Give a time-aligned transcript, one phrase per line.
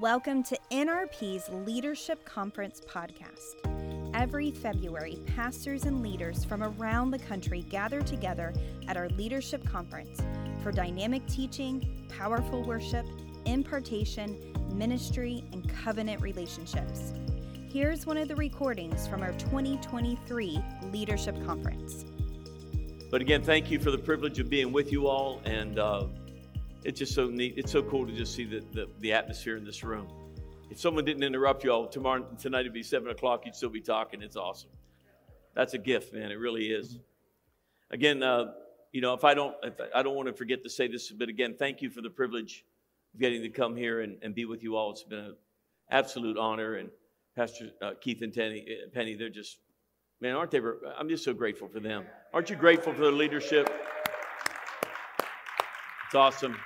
[0.00, 3.56] Welcome to NRP's Leadership Conference podcast.
[4.14, 8.54] Every February, pastors and leaders from around the country gather together
[8.88, 10.18] at our leadership conference
[10.62, 13.04] for dynamic teaching, powerful worship,
[13.44, 14.38] impartation,
[14.72, 17.12] ministry, and covenant relationships.
[17.70, 22.06] Here's one of the recordings from our 2023 Leadership Conference.
[23.10, 25.42] But again, thank you for the privilege of being with you all.
[25.44, 26.06] And uh,
[26.84, 27.54] it's just so neat.
[27.56, 30.08] It's so cool to just see the, the, the, atmosphere in this room.
[30.70, 33.44] If someone didn't interrupt you all tomorrow tonight, it'd be seven o'clock.
[33.44, 34.22] You'd still be talking.
[34.22, 34.70] It's awesome.
[35.54, 36.30] That's a gift, man.
[36.30, 36.98] It really is.
[37.90, 38.52] Again, uh,
[38.92, 41.28] you know, if I don't, if I don't want to forget to say this, but
[41.28, 42.64] again, thank you for the privilege
[43.14, 44.92] of getting to come here and, and be with you all.
[44.92, 45.36] It's been an
[45.90, 46.76] absolute honor.
[46.76, 46.90] And
[47.36, 49.58] Pastor uh, Keith and Penny, uh, Penny, they're just,
[50.20, 50.60] man, aren't they?
[50.98, 52.04] I'm just so grateful for them.
[52.32, 53.68] Aren't you grateful for their leadership?
[56.10, 56.56] It's awesome.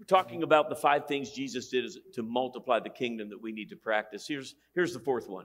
[0.00, 3.68] We're talking about the five things Jesus did to multiply the kingdom that we need
[3.68, 4.26] to practice.
[4.26, 5.44] Here's, here's the fourth one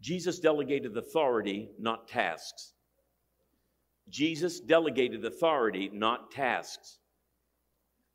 [0.00, 2.72] Jesus delegated authority, not tasks.
[4.08, 6.96] Jesus delegated authority, not tasks.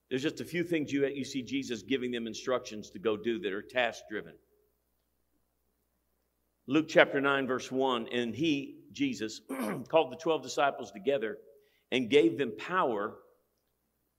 [0.09, 3.37] There's just a few things you, you see Jesus giving them instructions to go do
[3.41, 4.33] that are task driven.
[6.65, 9.39] Luke chapter 9, verse 1 And he, Jesus,
[9.87, 11.37] called the 12 disciples together
[11.93, 13.13] and gave them power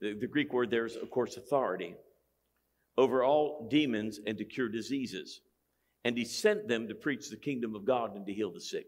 [0.00, 1.94] the, the Greek word there is, of course, authority
[2.97, 5.41] over all demons and to cure diseases.
[6.05, 8.86] And he sent them to preach the kingdom of God and to heal the sick.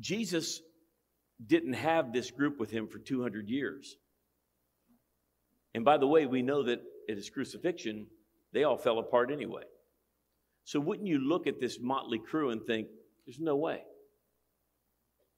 [0.00, 0.60] Jesus
[1.44, 3.96] didn't have this group with him for 200 years.
[5.74, 8.06] And by the way, we know that at his crucifixion,
[8.52, 9.64] they all fell apart anyway.
[10.64, 12.88] So wouldn't you look at this motley crew and think,
[13.26, 13.82] there's no way.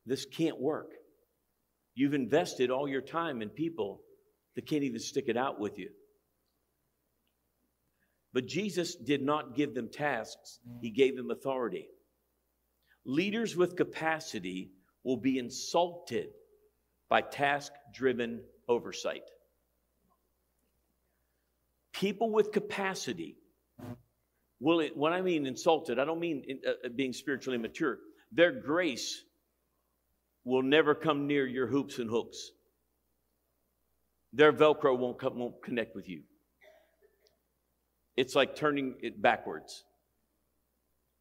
[0.07, 0.93] This can't work.
[1.95, 4.03] You've invested all your time in people
[4.55, 5.91] that can't even stick it out with you.
[8.33, 11.89] But Jesus did not give them tasks, He gave them authority.
[13.05, 14.72] Leaders with capacity
[15.05, 16.28] will be insulted
[17.09, 19.23] by task driven oversight.
[21.93, 23.37] People with capacity
[24.61, 27.99] will, when I mean insulted, I don't mean uh, being spiritually mature.
[28.33, 29.23] Their grace
[30.47, 32.53] will never come near your hoops and hooks.
[34.33, 36.23] Their Velcro won't, come, won't connect with you.
[38.17, 39.85] It's like turning it backwards.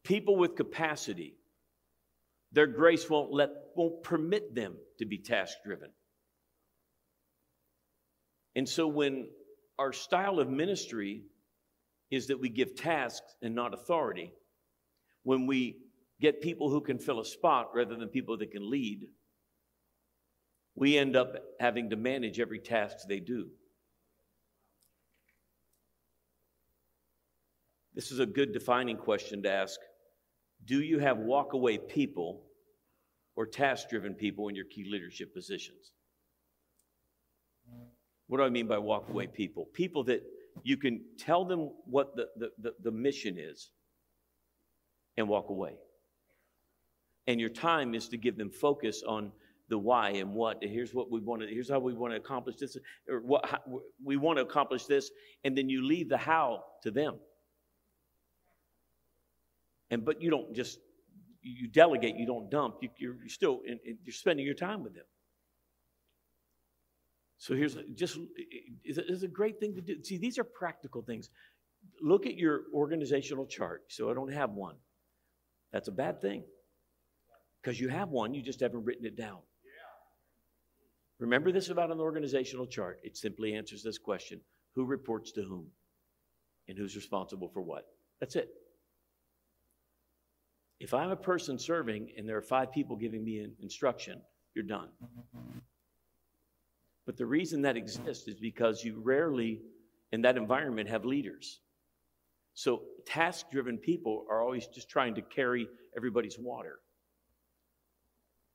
[0.04, 1.34] People with capacity,
[2.52, 5.90] their grace won't let won't permit them to be task driven.
[8.54, 9.26] And so when
[9.78, 11.24] our style of ministry
[12.10, 14.32] is that we give tasks and not authority,
[15.24, 15.76] when we
[16.20, 19.06] get people who can fill a spot rather than people that can lead,
[20.74, 23.48] we end up having to manage every task they do.
[27.94, 29.80] This is a good defining question to ask.
[30.66, 32.42] Do you have walk away people
[33.36, 35.92] or task driven people in your key leadership positions?
[38.26, 39.66] What do I mean by walk away people?
[39.72, 40.22] People that
[40.62, 43.70] you can tell them what the, the, the, the mission is
[45.16, 45.74] and walk away.
[47.26, 49.32] And your time is to give them focus on
[49.68, 50.62] the why and what.
[50.62, 51.48] And here's what we want to.
[51.48, 52.76] Here's how we want to accomplish this,
[53.08, 53.58] or what how,
[54.04, 55.10] we want to accomplish this,
[55.44, 57.16] and then you leave the how to them.
[59.90, 60.78] And but you don't just
[61.42, 62.16] you delegate.
[62.16, 62.76] You don't dump.
[62.80, 65.04] You, are you're still in, you're spending your time with them.
[67.38, 68.18] So here's just
[68.84, 70.02] it's a great thing to do.
[70.02, 71.30] See, these are practical things.
[72.00, 73.84] Look at your organizational chart.
[73.88, 74.76] So I don't have one.
[75.72, 76.44] That's a bad thing
[77.66, 79.38] because you have one, you just haven't written it down.
[79.64, 81.18] Yeah.
[81.18, 83.00] Remember this about an organizational chart.
[83.02, 84.40] It simply answers this question
[84.76, 85.66] Who reports to whom?
[86.68, 87.86] And who's responsible for what?
[88.20, 88.50] That's it.
[90.78, 94.20] If I'm a person serving and there are five people giving me an instruction,
[94.54, 94.88] you're done.
[97.04, 99.60] But the reason that exists is because you rarely,
[100.12, 101.60] in that environment, have leaders.
[102.54, 106.78] So task driven people are always just trying to carry everybody's water.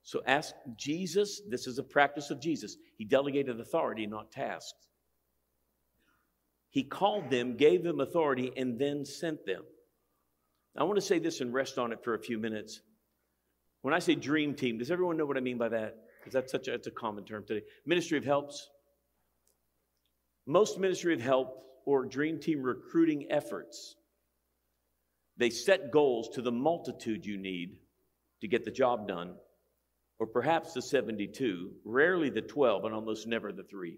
[0.04, 1.42] So ask Jesus.
[1.48, 2.78] This is a practice of Jesus.
[2.98, 4.88] He delegated authority, not tasks.
[6.70, 9.64] He called them, gave them authority, and then sent them.
[10.78, 12.82] I want to say this and rest on it for a few minutes.
[13.82, 15.98] When I say dream team, does everyone know what I mean by that?
[16.20, 17.66] Because that's such a, that's a common term today.
[17.86, 18.70] Ministry of helps.
[20.48, 23.96] Most ministry of help or dream team recruiting efforts,
[25.38, 27.78] they set goals to the multitude you need
[28.40, 29.36] to get the job done
[30.22, 33.98] or perhaps the 72, rarely the 12, and almost never the three.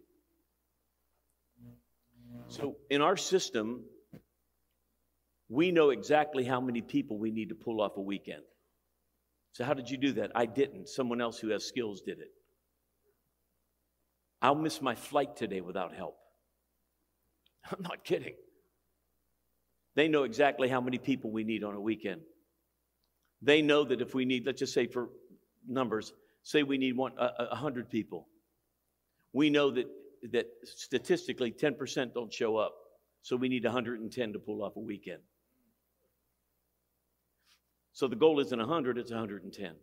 [2.47, 3.83] So in our system,
[5.49, 8.43] we know exactly how many people we need to pull off a weekend.
[9.51, 10.31] So, how did you do that?
[10.33, 10.87] I didn't.
[10.87, 12.31] Someone else who has skills did it.
[14.41, 16.15] I'll miss my flight today without help.
[17.69, 18.35] I'm not kidding.
[19.95, 22.21] They know exactly how many people we need on a weekend.
[23.41, 25.09] They know that if we need, let's just say for
[25.67, 26.13] numbers,
[26.43, 28.27] say we need one, a hundred people.
[29.33, 29.87] We know that,
[30.31, 32.73] that statistically 10% don't show up.
[33.23, 35.21] So we need 110 to pull off a weekend.
[37.93, 39.75] So the goal isn't 100, it's 110.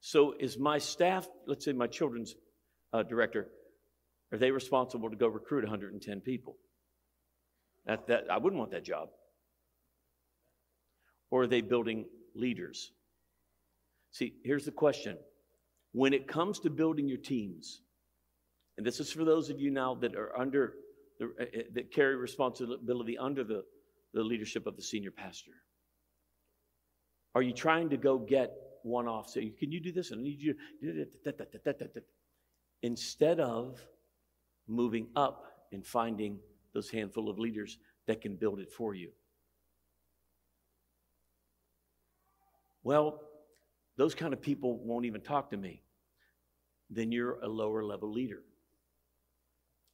[0.00, 2.34] So is my staff, let's say my children's
[2.92, 3.48] uh, director,
[4.32, 6.56] are they responsible to go recruit 110 people?
[7.86, 9.08] That, that, I wouldn't want that job.
[11.30, 12.90] Or are they building leaders?
[14.16, 15.18] See, here's the question.
[15.92, 17.82] When it comes to building your teams,
[18.78, 20.76] and this is for those of you now that are under,
[21.18, 23.62] the, uh, that carry responsibility under the,
[24.14, 25.50] the leadership of the senior pastor.
[27.34, 28.54] Are you trying to go get
[28.84, 29.28] one off?
[29.28, 30.10] Say, can you do this?
[30.10, 30.54] I need you.
[32.80, 33.86] Instead of
[34.66, 36.38] moving up and finding
[36.72, 37.76] those handful of leaders
[38.06, 39.10] that can build it for you.
[42.82, 43.25] Well,
[43.96, 45.82] those kind of people won't even talk to me.
[46.90, 48.42] Then you're a lower level leader.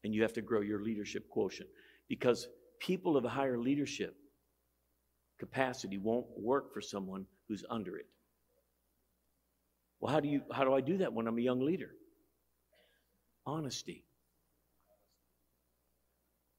[0.05, 1.71] And you have to grow your leadership quotient
[2.09, 2.49] because
[2.81, 4.17] people of a higher leadership
[5.39, 8.07] capacity won't work for someone who's under it.
[10.01, 11.91] Well, how do you how do I do that when I'm a young leader?
[13.47, 14.05] Honesty.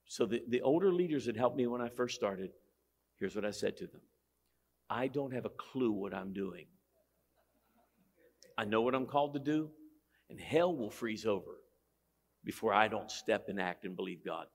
[0.06, 2.52] So the, the older leaders that helped me when I first started,
[3.20, 4.02] here's what I said to them.
[4.90, 6.68] I don't have a clue what I'm doing.
[8.58, 9.70] I know what I'm called to do,
[10.30, 11.60] and hell will freeze over
[12.44, 14.46] before I don't step and act and believe God.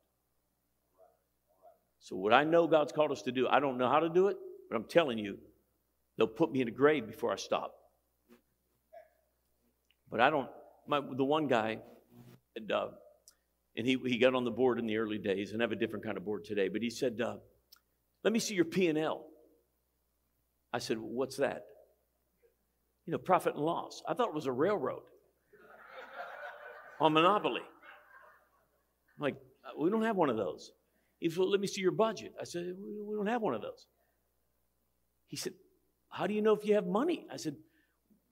[2.01, 4.29] So, what I know God's called us to do, I don't know how to do
[4.29, 4.37] it,
[4.71, 5.39] but I'm telling you,
[6.17, 7.75] they'll put me in a grave before I stop.
[10.11, 10.49] But I don't,
[10.87, 11.79] my, the one guy,
[12.57, 12.89] and, uh,
[13.77, 15.77] and he, he got on the board in the early days and I have a
[15.77, 17.37] different kind of board today, but he said, uh,
[18.25, 19.25] let me see your P&L.
[20.73, 21.65] I said, what's that?
[23.09, 24.03] You know, profit and loss.
[24.07, 25.01] I thought it was a railroad
[27.01, 27.63] on monopoly.
[27.63, 29.37] I'm like,
[29.79, 30.73] we don't have one of those.
[31.19, 32.35] He said, well, let me see your budget.
[32.39, 33.87] I said, we don't have one of those.
[35.27, 35.55] He said,
[36.11, 37.27] how do you know if you have money?
[37.33, 37.57] I said,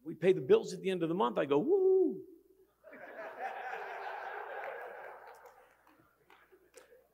[0.04, 1.38] we pay the bills at the end of the month.
[1.38, 2.16] I go, woo.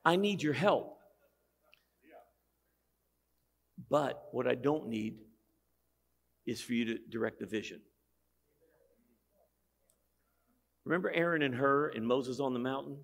[0.04, 0.98] I need your help.
[3.88, 5.18] But what I don't need
[6.46, 7.80] is for you to direct the vision.
[10.84, 12.98] Remember Aaron and Hur and Moses on the mountain?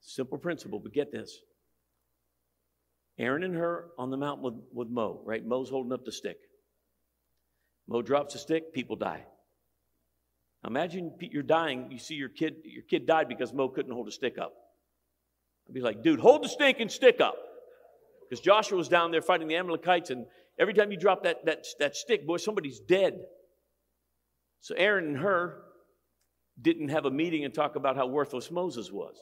[0.00, 1.38] Simple principle, but get this.
[3.18, 5.44] Aaron and Hur on the mountain with, with Mo, right?
[5.44, 6.36] Mo's holding up the stick.
[7.86, 9.24] Mo drops the stick, people die.
[10.62, 14.08] Now imagine you're dying, you see your kid, your kid died because Mo couldn't hold
[14.08, 14.52] a stick up.
[15.68, 17.36] I'd be like, dude, hold the stinking stick up.
[18.28, 20.26] Because Joshua was down there fighting the Amalekites, and
[20.58, 23.20] every time you drop that, that, that stick, boy, somebody's dead.
[24.60, 25.62] So Aaron and Hur
[26.60, 29.16] didn't have a meeting and talk about how worthless Moses was.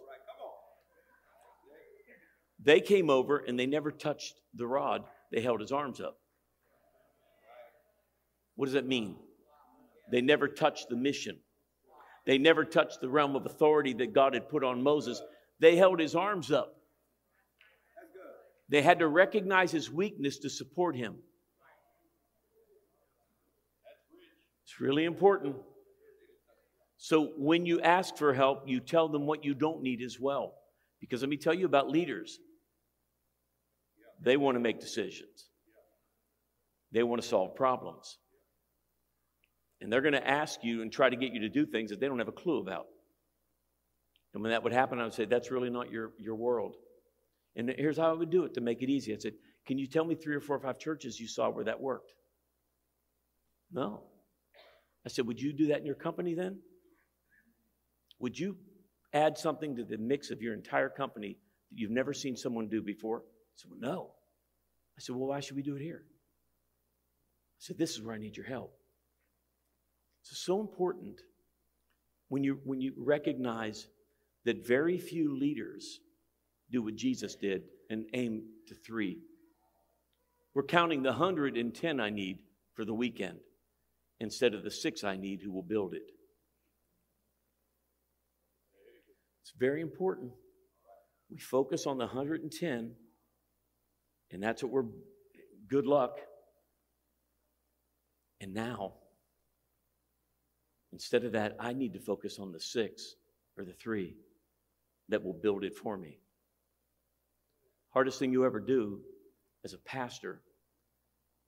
[2.64, 6.18] They came over and they never touched the rod, they held his arms up.
[8.54, 9.16] What does that mean?
[10.10, 11.38] They never touched the mission.
[12.26, 15.20] They never touched the realm of authority that God had put on Moses.
[15.58, 16.76] They held his arms up.
[18.72, 21.16] They had to recognize his weakness to support him.
[24.64, 25.56] It's really important.
[26.96, 30.54] So when you ask for help, you tell them what you don't need as well.
[31.00, 32.38] Because let me tell you about leaders.
[34.22, 35.50] They want to make decisions,
[36.92, 38.16] they want to solve problems.
[39.82, 42.00] And they're going to ask you and try to get you to do things that
[42.00, 42.86] they don't have a clue about.
[44.32, 46.76] And when that would happen, I would say, That's really not your, your world.
[47.56, 49.12] And here's how I would do it to make it easy.
[49.12, 49.34] I said,
[49.66, 52.12] Can you tell me three or four or five churches you saw where that worked?
[53.70, 54.04] No.
[55.04, 56.58] I said, Would you do that in your company then?
[58.20, 58.56] Would you
[59.12, 61.38] add something to the mix of your entire company
[61.70, 63.20] that you've never seen someone do before?
[63.20, 64.10] I said, Well, no.
[64.96, 66.02] I said, Well, why should we do it here?
[66.04, 68.74] I said, This is where I need your help.
[70.22, 71.20] It's so important
[72.28, 73.88] when you, when you recognize
[74.44, 76.00] that very few leaders
[76.72, 79.18] do what Jesus did and aim to three.
[80.54, 82.38] We're counting the 110 I need
[82.74, 83.38] for the weekend
[84.20, 86.02] instead of the six I need who will build it.
[89.42, 90.32] It's very important.
[91.30, 92.92] We focus on the 110,
[94.30, 94.84] and that's what we're,
[95.68, 96.18] good luck.
[98.40, 98.94] And now,
[100.92, 103.14] instead of that, I need to focus on the six
[103.56, 104.14] or the three
[105.08, 106.21] that will build it for me.
[107.92, 109.00] Hardest thing you ever do
[109.64, 110.40] as a pastor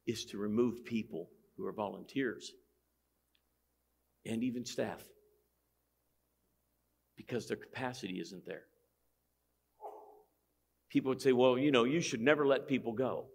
[0.07, 2.53] is to remove people who are volunteers
[4.27, 5.03] and even staff
[7.17, 8.65] because their capacity isn't there.
[10.91, 13.27] People would say, well, you know, you should never let people go.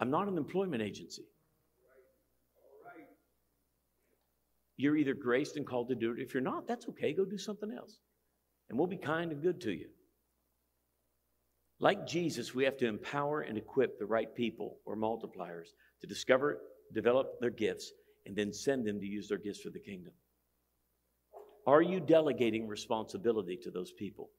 [0.00, 1.24] I'm not an employment agency.
[4.76, 6.18] You're either graced and called to do it.
[6.18, 7.12] If you're not, that's okay.
[7.12, 8.00] Go do something else.
[8.68, 9.88] And we'll be kind and good to you.
[11.80, 15.68] Like Jesus, we have to empower and equip the right people or multipliers
[16.00, 16.60] to discover,
[16.92, 17.92] develop their gifts,
[18.26, 20.12] and then send them to use their gifts for the kingdom.
[21.66, 24.30] Are you delegating responsibility to those people?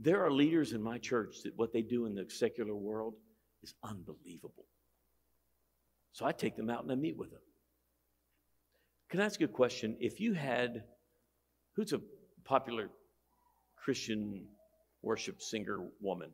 [0.00, 3.14] There are leaders in my church that what they do in the secular world
[3.62, 4.66] is unbelievable.
[6.12, 7.40] So I take them out and I meet with them.
[9.10, 9.96] Can I ask you a question?
[10.00, 10.84] If you had,
[11.74, 12.00] who's a
[12.44, 12.90] popular
[13.76, 14.46] Christian
[15.02, 16.30] worship singer woman?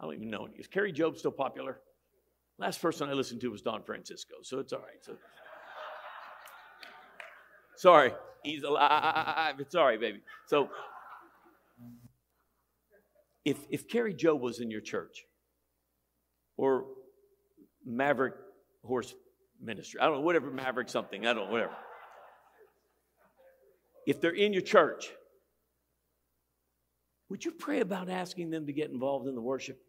[0.00, 0.48] I don't even know.
[0.56, 1.78] Is Kari Jobe still popular?
[2.58, 5.02] Last person I listened to was Don Francisco, so it's all right.
[5.02, 5.16] So.
[7.76, 9.58] Sorry, he's alive.
[9.58, 10.20] It's all right, baby.
[10.46, 10.68] So,
[13.46, 15.24] if if Kari Jobe was in your church,
[16.58, 16.84] or
[17.86, 18.34] Maverick
[18.84, 19.14] Horse
[19.62, 21.72] Ministry, I don't know, whatever Maverick something, I don't know, whatever.
[24.06, 25.10] If they're in your church,
[27.30, 29.80] would you pray about asking them to get involved in the worship?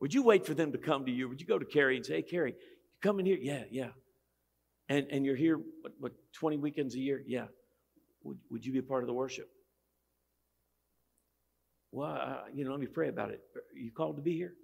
[0.00, 1.28] Would you wait for them to come to you?
[1.28, 3.38] Would you go to Kari and say, Hey, Kari, you come in here?
[3.40, 3.88] Yeah, yeah.
[4.88, 7.22] And, and you're here, what, what, 20 weekends a year?
[7.26, 7.46] Yeah.
[8.22, 9.48] Would, would you be a part of the worship?
[11.90, 13.40] Well, uh, you know, let me pray about it.
[13.54, 14.54] Are you called to be here?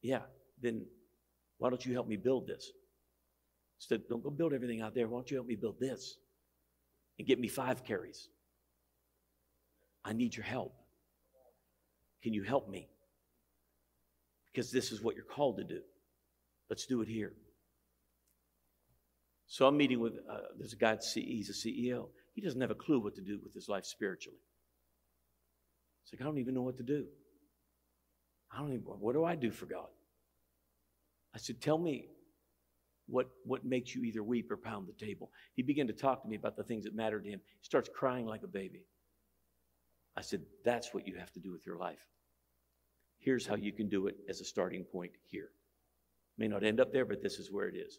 [0.00, 0.22] Yeah.
[0.60, 0.86] Then
[1.58, 2.70] why don't you help me build this?
[3.78, 5.06] Instead, don't go build everything out there.
[5.06, 6.16] Why don't you help me build this?
[7.18, 8.28] And get me five Karis.
[10.04, 10.74] I need your help.
[12.22, 12.88] Can you help me?
[14.52, 15.80] Because this is what you're called to do.
[16.68, 17.32] Let's do it here.
[19.46, 22.08] So I'm meeting with, uh, there's a guy, he's a CEO.
[22.34, 24.38] He doesn't have a clue what to do with his life spiritually.
[26.02, 27.06] It's like, I don't even know what to do.
[28.50, 29.88] I don't even, what do I do for God?
[31.34, 32.06] I said, tell me
[33.06, 35.30] what, what makes you either weep or pound the table.
[35.54, 37.40] He began to talk to me about the things that matter to him.
[37.60, 38.84] He starts crying like a baby.
[40.16, 42.06] I said, That's what you have to do with your life.
[43.18, 45.50] Here's how you can do it as a starting point here.
[46.38, 47.98] May not end up there, but this is where it is.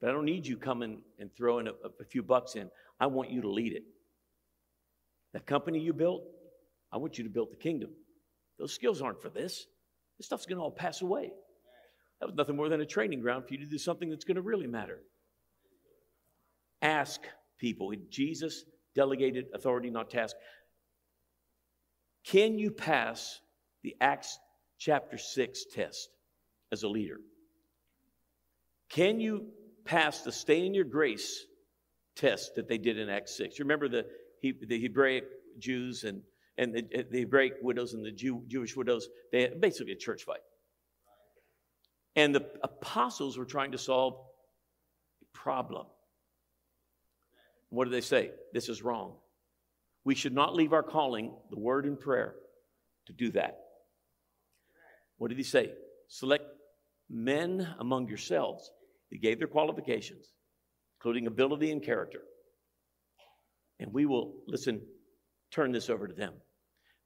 [0.00, 2.70] But I don't need you coming and throwing a, a few bucks in.
[3.00, 3.84] I want you to lead it.
[5.32, 6.22] That company you built,
[6.92, 7.90] I want you to build the kingdom.
[8.58, 9.66] Those skills aren't for this.
[10.16, 11.30] This stuff's going to all pass away.
[12.20, 14.36] That was nothing more than a training ground for you to do something that's going
[14.36, 15.00] to really matter.
[16.80, 17.20] Ask
[17.58, 17.92] people.
[18.08, 20.36] Jesus delegated authority, not task.
[22.26, 23.40] Can you pass
[23.82, 24.38] the Acts
[24.78, 26.08] chapter 6 test
[26.72, 27.20] as a leader?
[28.90, 29.46] Can you
[29.84, 31.44] pass the stay in your grace
[32.16, 33.58] test that they did in Acts 6?
[33.58, 34.06] You remember the,
[34.42, 35.24] the Hebraic
[35.58, 36.22] Jews and,
[36.58, 39.08] and the, the Hebraic widows and the Jew, Jewish widows?
[39.30, 40.40] They had basically a church fight.
[42.16, 44.14] And the apostles were trying to solve
[45.22, 45.86] a problem.
[47.68, 48.32] What did they say?
[48.52, 49.14] This is wrong.
[50.06, 52.36] We should not leave our calling, the word and prayer,
[53.06, 53.58] to do that.
[55.18, 55.72] What did he say?
[56.06, 56.44] Select
[57.10, 58.70] men among yourselves.
[59.10, 60.32] He gave their qualifications,
[60.98, 62.20] including ability and character.
[63.80, 64.80] And we will, listen,
[65.50, 66.34] turn this over to them.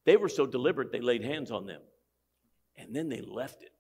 [0.05, 1.81] They were so deliberate, they laid hands on them.
[2.77, 3.73] And then they left it.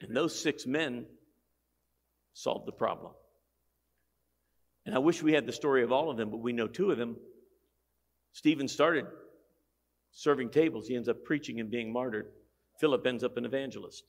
[0.00, 1.06] And those six men
[2.34, 3.14] solved the problem.
[4.86, 6.92] And I wish we had the story of all of them, but we know two
[6.92, 7.16] of them
[8.38, 9.04] Stephen started
[10.12, 12.26] serving tables, he ends up preaching and being martyred.
[12.78, 14.04] Philip ends up an evangelist.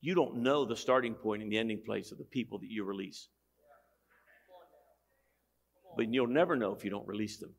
[0.00, 2.82] You don't know the starting point and the ending place of the people that you
[2.82, 3.28] release.
[5.96, 7.50] But you'll never know if you don't release them.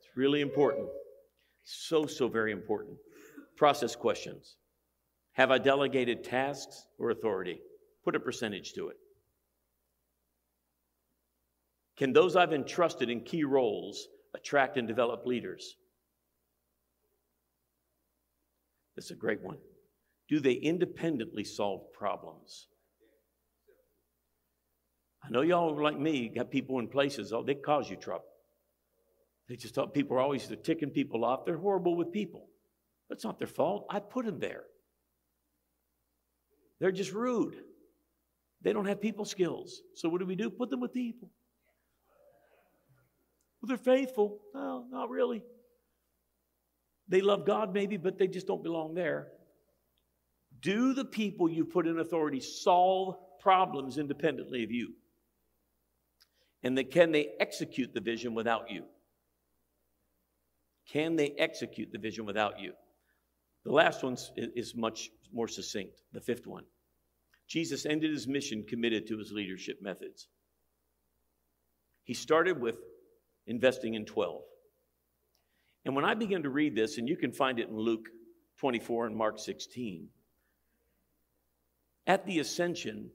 [0.00, 0.88] It's really important.
[1.62, 2.96] So, so very important.
[3.56, 4.56] Process questions
[5.34, 7.60] Have I delegated tasks or authority?
[8.04, 8.96] Put a percentage to it.
[11.96, 15.76] Can those I've entrusted in key roles attract and develop leaders?
[18.94, 19.58] That's a great one.
[20.28, 22.68] Do they independently solve problems?
[25.24, 28.24] I know y'all like me, got people in places, oh, they cause you trouble.
[29.48, 31.44] They just thought people are always they're ticking people off.
[31.44, 32.48] They're horrible with people.
[33.08, 33.86] That's not their fault.
[33.90, 34.64] I put them there.
[36.80, 37.54] They're just rude.
[38.62, 39.82] They don't have people skills.
[39.94, 40.50] So what do we do?
[40.50, 41.30] Put them with people.
[43.60, 44.40] Well, they're faithful.
[44.54, 45.42] No, not really.
[47.08, 49.28] They love God, maybe, but they just don't belong there.
[50.60, 54.94] Do the people you put in authority solve problems independently of you?
[56.62, 58.84] And can they execute the vision without you?
[60.88, 62.72] Can they execute the vision without you?
[63.64, 66.64] The last one is much more succinct, the fifth one.
[67.46, 70.28] Jesus ended his mission committed to his leadership methods.
[72.04, 72.76] He started with
[73.46, 74.42] investing in 12.
[75.84, 78.08] And when I began to read this, and you can find it in Luke
[78.58, 80.08] 24 and Mark 16,
[82.06, 83.10] at the ascension,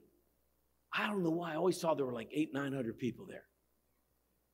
[0.93, 3.43] I don't know why, I always saw there were like eight, 900 people there.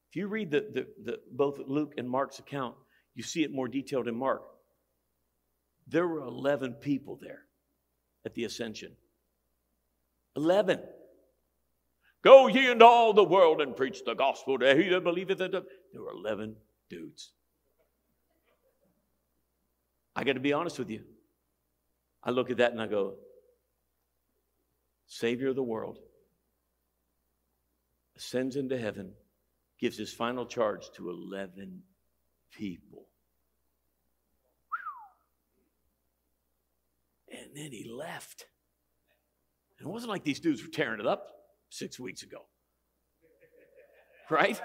[0.10, 2.76] If you read the, the, the, both Luke and Mark's account,
[3.14, 4.44] you see it more detailed in Mark.
[5.88, 7.44] There were 11 people there
[8.26, 8.94] at the ascension.
[10.36, 10.82] 11.
[12.24, 15.38] Go ye into all the world and preach the gospel to he that believeth.
[15.38, 15.62] There
[15.96, 16.56] were 11
[16.90, 17.32] dudes.
[20.16, 21.04] I got to be honest with you.
[22.24, 23.14] I look at that and I go,
[25.06, 26.00] Savior of the world,
[28.18, 29.14] ascends into heaven,
[29.80, 31.84] gives his final charge to 11
[32.52, 33.06] people.
[37.32, 38.48] And then he left.
[39.78, 41.37] And it wasn't like these dudes were tearing it up
[41.70, 42.40] six weeks ago.
[44.30, 44.62] Right?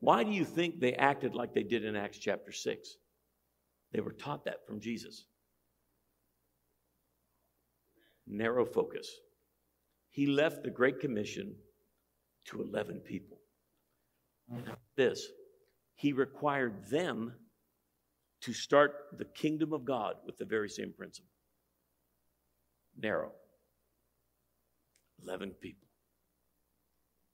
[0.00, 2.96] Why do you think they acted like they did in Acts chapter 6?
[3.92, 5.26] They were taught that from Jesus.
[8.26, 9.08] Narrow focus.
[10.10, 11.54] He left the Great Commission
[12.46, 13.38] to 11 people.
[14.96, 15.24] This,
[15.94, 17.34] he required them
[18.40, 21.31] to start the kingdom of God with the very same principle
[22.98, 23.32] narrow.
[25.24, 25.88] 11 people.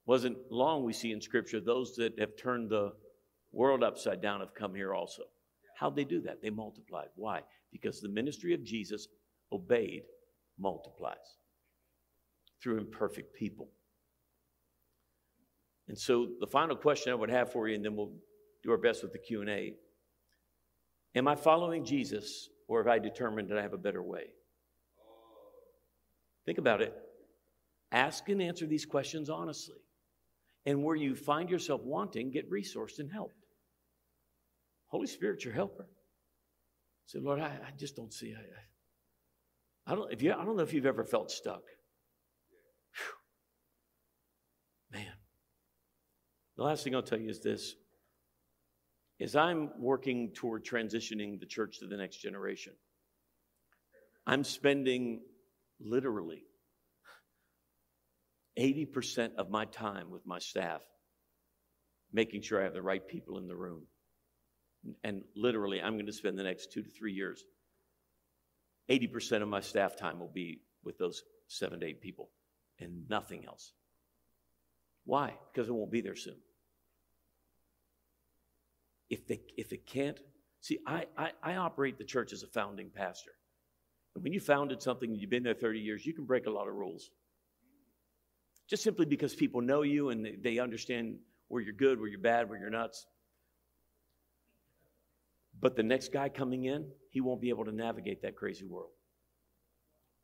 [0.05, 2.93] Wasn't long we see in Scripture those that have turned the
[3.51, 5.23] world upside down have come here also.
[5.77, 6.41] How'd they do that?
[6.41, 7.07] They multiplied.
[7.15, 7.41] Why?
[7.71, 9.07] Because the ministry of Jesus
[9.51, 10.03] obeyed
[10.59, 11.37] multiplies
[12.61, 13.69] through imperfect people.
[15.87, 18.13] And so the final question I would have for you, and then we'll
[18.63, 19.73] do our best with the Q&A.
[21.15, 24.25] Am I following Jesus or have I determined that I have a better way?
[26.49, 26.95] Think about it.
[27.91, 29.77] Ask and answer these questions honestly.
[30.65, 33.45] And where you find yourself wanting, get resourced and helped.
[34.87, 35.85] Holy Spirit, your helper.
[37.05, 38.33] Say, Lord, I, I just don't see.
[38.33, 41.61] I, I, don't, if you, I don't know if you've ever felt stuck.
[42.95, 44.99] Whew.
[44.99, 45.13] Man.
[46.57, 47.75] The last thing I'll tell you is this
[49.19, 52.73] is I'm working toward transitioning the church to the next generation.
[54.25, 55.21] I'm spending
[55.79, 56.43] literally
[58.57, 60.81] 80% of my time with my staff
[62.11, 63.83] making sure I have the right people in the room.
[65.03, 67.43] And literally, I'm going to spend the next two to three years.
[68.89, 72.31] 80% of my staff time will be with those seven to eight people
[72.79, 73.73] and nothing else.
[75.05, 75.35] Why?
[75.53, 76.37] Because it won't be there soon
[79.09, 80.19] if, they, if it can't,
[80.61, 83.31] see, I, I, I operate the church as a founding pastor.
[84.15, 86.51] And when you founded something and you've been there 30 years, you can break a
[86.51, 87.11] lot of rules.
[88.67, 91.17] Just simply because people know you and they, understand
[91.47, 93.07] where you're good, where you're bad, where you're nuts.
[95.59, 98.91] But the next guy coming in, he won't be able to navigate that crazy world.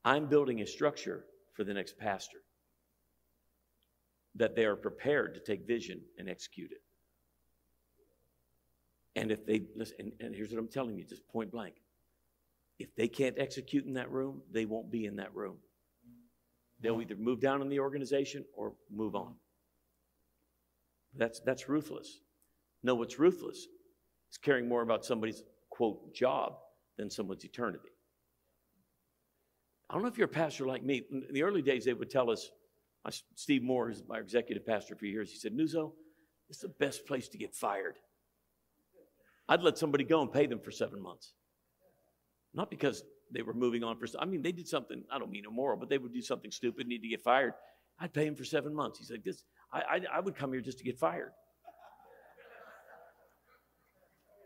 [0.03, 2.37] I'm building a structure for the next pastor
[4.35, 6.81] that they are prepared to take vision and execute it.
[9.15, 11.75] And if they listen, and, and here's what I'm telling you, just point blank.
[12.77, 15.57] If they can't execute in that room, they won't be in that room.
[16.81, 19.35] They'll either move down in the organization or move on.
[21.15, 22.19] That's, that's ruthless.
[22.83, 23.67] No, what's ruthless
[24.29, 26.57] is caring more about somebody's, quote, job
[26.97, 27.89] than someone's eternity.
[29.89, 31.03] I don't know if you're a pastor like me.
[31.09, 32.51] In the early days, they would tell us,
[33.35, 35.31] Steve Moore is my executive pastor for years.
[35.31, 35.93] He said, Nuzzo,
[36.49, 37.95] it's the best place to get fired.
[39.47, 41.33] I'd let somebody go and pay them for seven months.
[42.55, 45.43] Not because they were moving on for, I mean, they did something, I don't mean
[45.45, 47.53] immoral, but they would do something stupid, need to get fired.
[47.99, 48.99] I'd pay him for seven months.
[48.99, 51.31] He's like, this, I, I, I would come here just to get fired.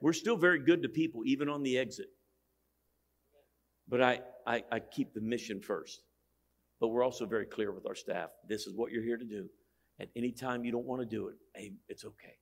[0.01, 2.07] We're still very good to people, even on the exit.
[3.87, 6.01] But I, I, I keep the mission first.
[6.79, 8.29] But we're also very clear with our staff.
[8.47, 9.49] This is what you're here to do.
[9.99, 11.35] At any time you don't want to do it,
[11.89, 12.37] it's okay.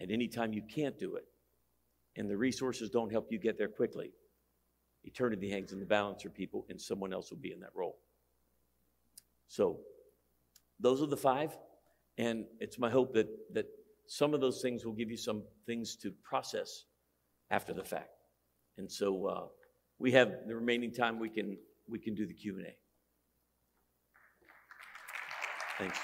[0.00, 1.24] At any time you can't do it,
[2.16, 4.12] and the resources don't help you get there quickly,
[5.04, 7.98] eternity hangs in the balance for people, and someone else will be in that role.
[9.48, 9.80] So,
[10.80, 11.56] those are the five,
[12.18, 13.66] and it's my hope that that
[14.06, 16.84] some of those things will give you some things to process
[17.50, 18.10] after the fact.
[18.78, 19.44] And so, uh,
[19.98, 21.18] we have the remaining time.
[21.18, 21.56] We can
[21.88, 22.74] we can do the Q and A.
[25.78, 25.98] Thanks.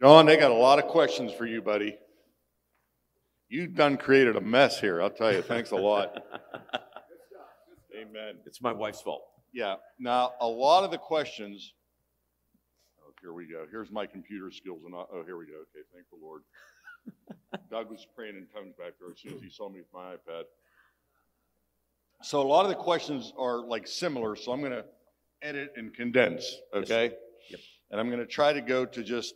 [0.00, 1.94] John, they got a lot of questions for you, buddy.
[3.50, 5.02] You've done created a mess here.
[5.02, 5.42] I'll tell you.
[5.42, 6.16] Thanks a lot.
[8.00, 8.36] Amen.
[8.46, 9.24] It's my wife's fault.
[9.52, 9.74] Yeah.
[9.98, 11.74] Now, a lot of the questions.
[13.02, 13.66] Oh, here we go.
[13.70, 15.52] Here's my computer skills, and I, oh, here we go.
[15.52, 16.42] Okay, thank the Lord.
[17.70, 20.14] Doug was praying in tongues back there as soon as he saw me with my
[20.14, 20.44] iPad.
[22.22, 24.34] So a lot of the questions are like similar.
[24.34, 24.84] So I'm going to
[25.42, 26.56] edit and condense.
[26.74, 27.12] Okay.
[27.50, 27.60] Yep.
[27.90, 29.34] And I'm going to try to go to just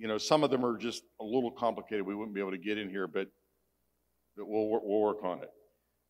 [0.00, 2.06] you know, some of them are just a little complicated.
[2.06, 3.28] We wouldn't be able to get in here, but,
[4.34, 5.50] but we'll, we'll work on it.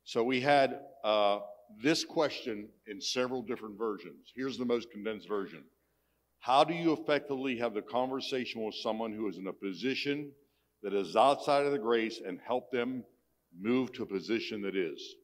[0.04, 1.40] So we had uh,
[1.82, 4.32] this question in several different versions.
[4.36, 5.64] Here's the most condensed version.
[6.38, 10.30] How do you effectively have the conversation with someone who is in a position
[10.84, 13.02] that is outside of the grace and help them
[13.60, 15.16] move to a position that is?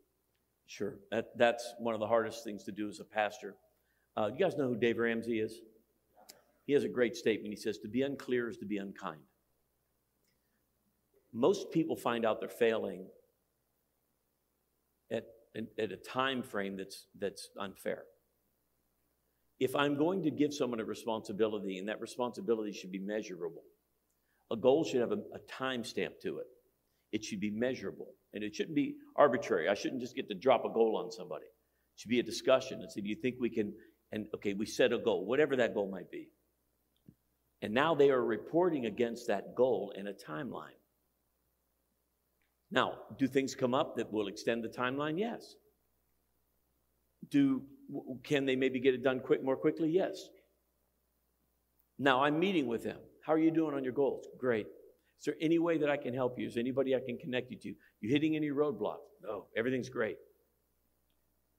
[0.66, 0.96] Sure.
[1.12, 3.54] That, that's one of the hardest things to do as a pastor.
[4.16, 5.60] Uh, you guys know who Dave Ramsey is?
[6.66, 7.54] He has a great statement.
[7.54, 9.20] He says, To be unclear is to be unkind.
[11.32, 13.06] Most people find out they're failing
[15.10, 15.24] at,
[15.78, 18.02] at a time frame that's, that's unfair.
[19.58, 23.62] If I'm going to give someone a responsibility, and that responsibility should be measurable,
[24.50, 26.46] a goal should have a, a time stamp to it.
[27.12, 29.68] It should be measurable, and it shouldn't be arbitrary.
[29.68, 31.44] I shouldn't just get to drop a goal on somebody.
[31.44, 33.72] It should be a discussion and say, Do you think we can?
[34.12, 36.28] And okay, we set a goal, whatever that goal might be.
[37.62, 40.76] And now they are reporting against that goal in a timeline.
[42.70, 45.18] Now, do things come up that will extend the timeline?
[45.18, 45.54] Yes.
[47.30, 47.62] Do
[48.24, 49.88] can they maybe get it done quick more quickly?
[49.88, 50.28] Yes.
[51.98, 52.98] Now I'm meeting with them.
[53.24, 54.26] How are you doing on your goals?
[54.38, 54.66] Great.
[55.18, 56.46] Is there any way that I can help you?
[56.46, 57.74] Is anybody I can connect you to?
[58.00, 59.06] You hitting any roadblocks?
[59.22, 60.18] No, everything's great.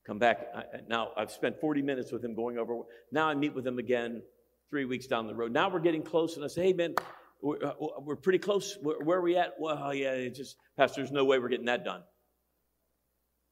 [0.06, 0.48] Come back.
[0.54, 2.78] I, now I've spent 40 minutes with them going over.
[3.10, 4.22] Now I meet with them again
[4.70, 5.52] three weeks down the road.
[5.52, 6.94] Now we're getting close, and I say, hey, man,
[7.42, 8.76] we're, uh, we're pretty close.
[8.82, 9.54] Where, where, are we at?
[9.58, 12.02] Well, yeah, it's just, Pastor, there's no way we're getting that done.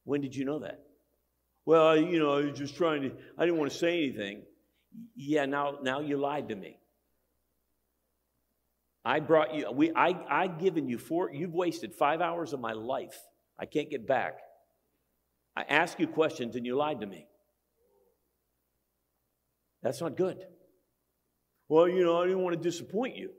[0.03, 0.79] When did you know that?
[1.65, 4.43] Well, you know, I was just trying to, I didn't want to say anything.
[5.15, 6.79] Yeah, now, now you lied to me.
[9.03, 12.73] I brought you, we, I, I've given you four, you've wasted five hours of my
[12.73, 13.17] life.
[13.59, 14.39] I can't get back.
[15.55, 17.25] I ask you questions and you lied to me.
[19.81, 20.45] That's not good.
[21.69, 23.31] Well, you know, I didn't want to disappoint you.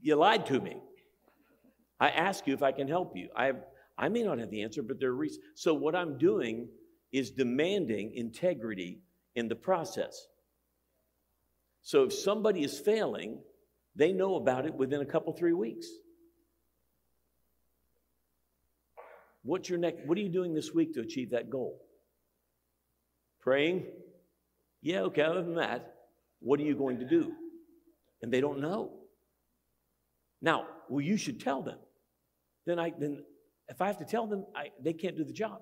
[0.00, 0.76] You lied to me.
[2.00, 3.28] I ask you if I can help you.
[3.36, 3.52] I,
[3.96, 5.44] I may not have the answer, but there are reasons.
[5.54, 6.68] So, what I'm doing
[7.12, 9.00] is demanding integrity
[9.36, 10.26] in the process.
[11.82, 13.38] So, if somebody is failing,
[13.94, 15.86] they know about it within a couple, three weeks.
[19.44, 20.06] What's your next?
[20.06, 21.80] What are you doing this week to achieve that goal?
[23.40, 23.86] Praying?
[24.80, 25.91] Yeah, okay, other than that,
[26.42, 27.32] what are you going to do?
[28.20, 28.92] And they don't know.
[30.40, 31.78] Now, well, you should tell them.
[32.66, 33.22] Then I then
[33.68, 35.60] if I have to tell them, I, they can't do the job.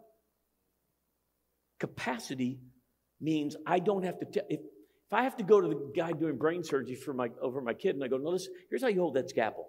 [1.79, 2.61] Capacity
[3.21, 4.45] means I don't have to tell.
[4.49, 7.61] If, if I have to go to the guy doing brain surgery for my over
[7.61, 9.69] my kid and I go, no, listen, here's how you hold that scalpel.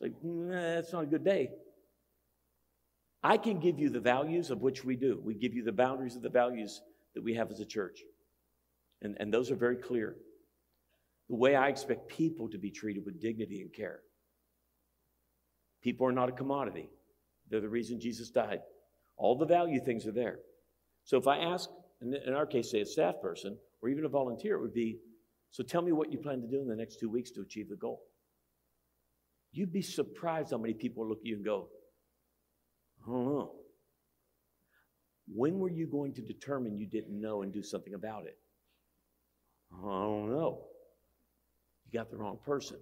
[0.00, 1.50] It's like, nah, that's not a good day.
[3.22, 5.20] I can give you the values of which we do.
[5.24, 6.80] We give you the boundaries of the values
[7.14, 8.00] that we have as a church.
[9.02, 10.16] And, and those are very clear.
[11.28, 14.00] The way I expect people to be treated with dignity and care.
[15.82, 16.90] People are not a commodity,
[17.50, 18.60] they're the reason Jesus died.
[19.16, 20.38] All the value things are there.
[21.04, 21.68] So if I ask,
[22.00, 24.98] in our case, say a staff person or even a volunteer, it would be
[25.50, 27.68] so tell me what you plan to do in the next two weeks to achieve
[27.68, 28.02] the goal.
[29.52, 31.68] You'd be surprised how many people look at you and go,
[33.06, 33.52] I don't know.
[35.26, 38.36] When were you going to determine you didn't know and do something about it?
[39.72, 40.64] Uh, I don't know.
[41.90, 42.78] You got the wrong person.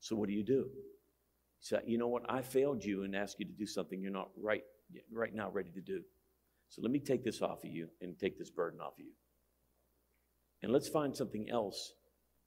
[0.00, 0.52] So what do you do?
[0.52, 2.22] You say, you know what?
[2.28, 4.62] I failed you and asked you to do something you're not right
[5.12, 6.02] right now ready to do.
[6.68, 9.12] So let me take this off of you and take this burden off of you.
[10.62, 11.94] And let's find something else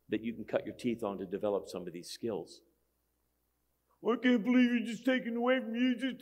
[0.10, 2.62] that you can cut your teeth on to develop some of these skills.
[4.06, 6.20] I can't believe you're just taking away from you just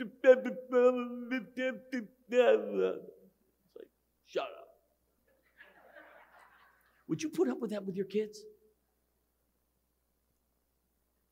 [3.65, 3.88] it's like,
[4.27, 4.61] shut up.
[7.12, 8.39] Would you put up with that with your kids?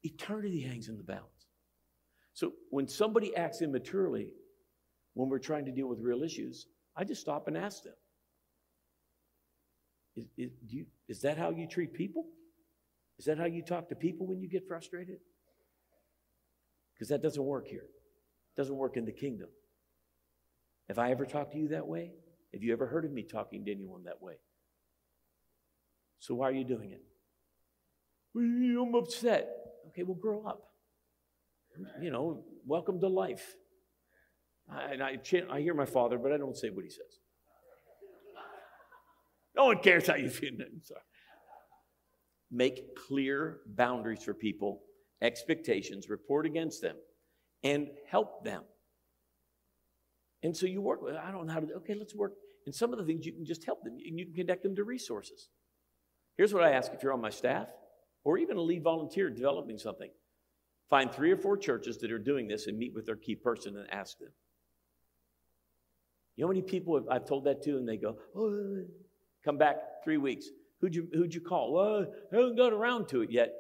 [0.04, 1.48] Eternity hangs in the balance.
[2.34, 4.34] So when somebody acts immaturely,
[5.14, 7.94] when we're trying to deal with real issues, I just stop and ask them.
[10.18, 12.26] Is, is, you, is that how you treat people?
[13.18, 15.20] Is that how you talk to people when you get frustrated?
[16.94, 17.86] Because that doesn't work here.
[17.86, 19.48] It doesn't work in the kingdom.
[20.90, 22.12] Have I ever talked to you that way?
[22.54, 24.40] Have you ever heard of me talking to anyone that way?
[26.20, 27.02] So why are you doing it?
[28.36, 29.50] I'm upset.
[29.88, 30.62] Okay, well, grow up.
[32.02, 33.56] You know, welcome to life.
[34.72, 35.18] I, and I,
[35.52, 37.20] I hear my father, but I don't say what he says.
[39.56, 40.52] No one cares how you feel.
[40.84, 41.02] Sorry.
[42.52, 44.82] Make clear boundaries for people,
[45.22, 46.96] expectations, report against them,
[47.64, 48.64] and help them.
[50.44, 52.34] And so you work with, I don't know how to, okay, let's work.
[52.66, 54.76] And some of the things you can just help them, and you can connect them
[54.76, 55.50] to resources.
[56.40, 57.68] Here's what I ask if you're on my staff,
[58.24, 60.10] or even a lead volunteer developing something.
[60.90, 63.76] Find three or four churches that are doing this and meet with their key person
[63.76, 64.30] and ask them.
[66.38, 68.86] You know how many people I've told that to, and they go, oh,
[69.44, 70.46] come back three weeks.
[70.80, 71.74] Who'd you, who'd you call?
[71.74, 73.52] Well, I haven't got around to it yet.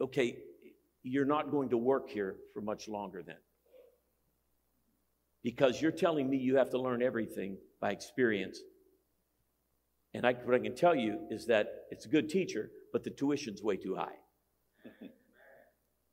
[0.00, 0.38] Okay,
[1.04, 3.38] you're not going to work here for much longer then.
[5.44, 8.58] Because you're telling me you have to learn everything by experience.
[10.14, 13.10] And I, what I can tell you is that it's a good teacher, but the
[13.10, 14.14] tuition's way too high.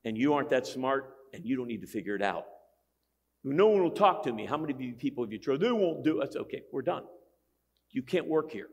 [0.04, 2.46] and you aren't that smart, and you don't need to figure it out.
[3.44, 4.46] No one will talk to me.
[4.46, 5.60] How many people have you tried?
[5.60, 6.22] They won't do it.
[6.22, 6.64] That's okay.
[6.72, 7.04] We're done.
[7.92, 8.68] You can't work here.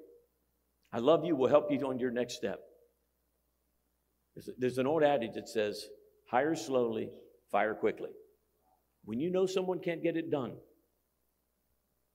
[0.92, 1.36] I love you.
[1.36, 2.60] We'll help you on your next step.
[4.34, 5.84] There's, there's an old adage that says,
[6.30, 7.10] hire slowly,
[7.50, 8.10] fire quickly.
[9.04, 10.54] When you know someone can't get it done,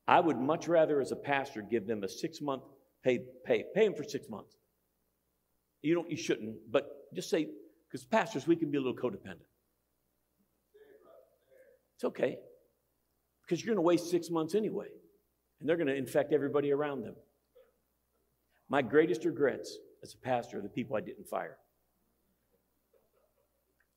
[0.08, 2.63] I would much rather, as a pastor, give them a six month
[3.04, 4.56] pay, pay, pay them for six months.
[5.82, 7.48] You don't, you shouldn't, but just say,
[7.88, 9.46] because pastors, we can be a little codependent.
[11.96, 12.38] It's okay,
[13.44, 14.88] because you're going to waste six months anyway,
[15.60, 17.16] and they're going to infect everybody around them.
[18.70, 21.58] My greatest regrets as a pastor are the people I didn't fire.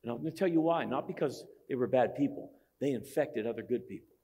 [0.03, 0.85] And I'm going to tell you why.
[0.85, 4.15] Not because they were bad people, they infected other good people.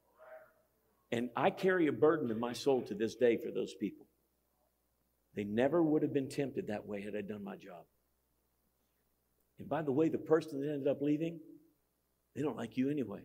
[1.12, 4.03] And I carry a burden in my soul to this day for those people.
[5.36, 7.86] They never would have been tempted that way had I done my job.
[9.60, 11.40] And by the way, the person that ended up leaving,
[12.36, 13.22] they don't like you anyway.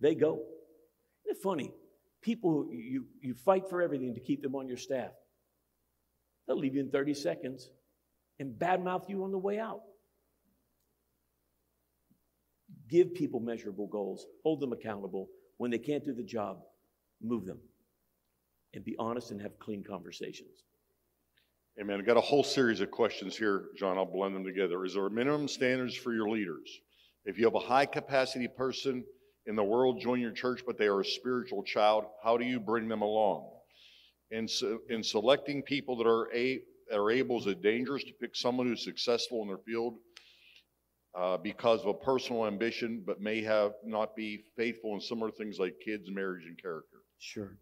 [0.00, 0.42] They go.
[1.24, 1.72] Isn't it funny?
[2.22, 5.12] People, you, you fight for everything to keep them on your staff.
[6.46, 7.70] They'll leave you in 30 seconds
[8.38, 9.80] and badmouth you on the way out.
[12.88, 15.28] Give people measurable goals, hold them accountable.
[15.58, 16.58] When they can't do the job,
[17.22, 17.58] move them.
[18.74, 20.64] And be honest and have clean conversations.
[21.80, 21.98] Amen.
[21.98, 23.96] I've got a whole series of questions here, John.
[23.96, 24.84] I'll blend them together.
[24.84, 26.68] Is there minimum standards for your leaders?
[27.24, 29.04] If you have a high capacity person
[29.46, 32.60] in the world join your church, but they are a spiritual child, how do you
[32.60, 33.50] bring them along?
[34.30, 34.48] in,
[34.88, 38.66] in selecting people that are, a, that are able, is it dangerous to pick someone
[38.66, 39.96] who's successful in their field
[41.14, 45.58] uh, because of a personal ambition, but may have not be faithful in similar things
[45.58, 46.98] like kids, marriage, and character?
[47.18, 47.56] Sure.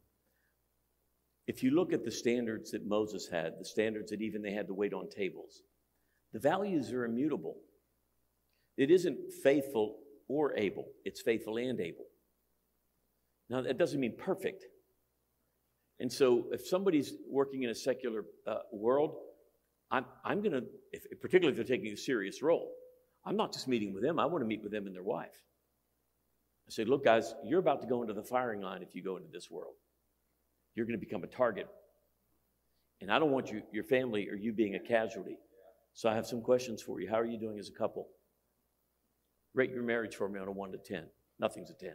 [1.48, 4.66] If you look at the standards that Moses had, the standards that even they had
[4.66, 5.62] to wait on tables,
[6.34, 7.56] the values are immutable.
[8.76, 9.96] It isn't faithful
[10.28, 12.04] or able, it's faithful and able.
[13.48, 14.66] Now, that doesn't mean perfect.
[15.98, 19.16] And so, if somebody's working in a secular uh, world,
[19.90, 20.64] I'm, I'm going to,
[21.22, 22.70] particularly if they're taking a serious role,
[23.24, 25.42] I'm not just meeting with them, I want to meet with them and their wife.
[26.68, 29.16] I say, look, guys, you're about to go into the firing line if you go
[29.16, 29.74] into this world.
[30.78, 31.66] You're going to become a target.
[33.00, 35.36] And I don't want you, your family or you being a casualty.
[35.92, 37.10] So I have some questions for you.
[37.10, 38.06] How are you doing as a couple?
[39.54, 41.02] Rate your marriage for me on a 1 to 10.
[41.40, 41.94] Nothing's a 10.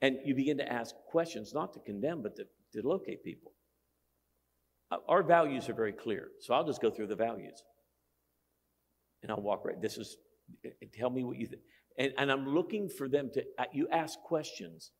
[0.00, 3.52] And you begin to ask questions, not to condemn, but to, to locate people.
[4.90, 6.28] Uh, our values are very clear.
[6.40, 7.62] So I'll just go through the values.
[9.22, 9.78] And I'll walk right.
[9.82, 10.16] This is,
[10.64, 11.60] eh, tell me what you think.
[11.98, 14.92] And, and I'm looking for them to, uh, you ask questions.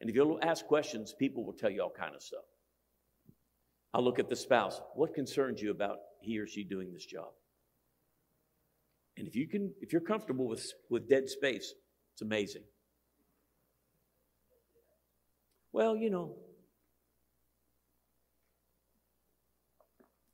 [0.00, 2.44] And if you'll ask questions, people will tell you all kind of stuff.
[3.92, 4.80] I'll look at the spouse.
[4.94, 7.28] What concerns you about he or she doing this job?
[9.16, 11.72] And if you can, if you're comfortable with, with dead space,
[12.12, 12.64] it's amazing.
[15.72, 16.36] Well, you know,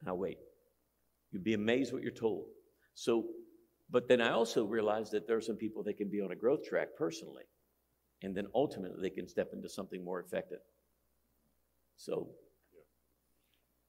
[0.06, 0.38] I wait.
[1.32, 2.46] You'd be amazed what you're told.
[2.94, 3.26] So,
[3.90, 6.36] but then I also realize that there are some people that can be on a
[6.36, 7.44] growth track personally,
[8.22, 10.60] and then ultimately they can step into something more effective.
[11.96, 12.28] So,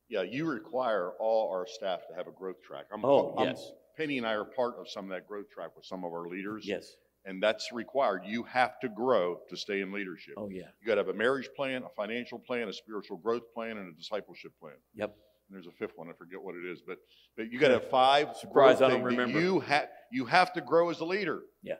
[0.09, 2.87] Yeah, you require all our staff to have a growth track.
[2.91, 5.73] I'm- oh, I'm- yes, Penny and I are part of some of that growth track
[5.77, 6.67] with some of our leaders.
[6.67, 8.25] yes, And that's required.
[8.25, 10.33] You have to grow to stay in leadership.
[10.37, 13.77] oh, yeah, You gotta have a marriage plan, a financial plan, a spiritual growth plan,
[13.77, 14.75] and a discipleship plan.
[14.95, 15.15] yep.
[15.47, 16.97] And there's a fifth one, I forget what it is, but,
[17.37, 18.35] but you gotta have five.
[18.35, 18.81] Surprise!
[18.81, 19.39] I don't remember.
[19.39, 21.43] You have, you have to grow as a leader.
[21.61, 21.77] Yeah.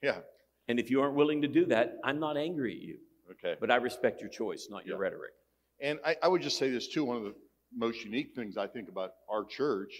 [0.00, 0.22] Yeah,
[0.68, 2.98] And if you aren't willing to do that, I'm not angry at you,
[3.32, 3.56] okay.
[3.60, 5.02] but I respect your choice, not your Yeah.
[5.02, 5.32] rhetoric.
[5.80, 7.34] And I, I would just say this too, one of the
[7.74, 9.92] most unique things I think about our church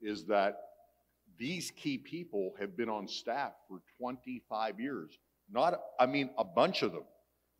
[0.00, 0.56] is that
[1.38, 5.18] these key people have been on staff for 25 years.
[5.50, 7.04] Not, I mean, a bunch of them.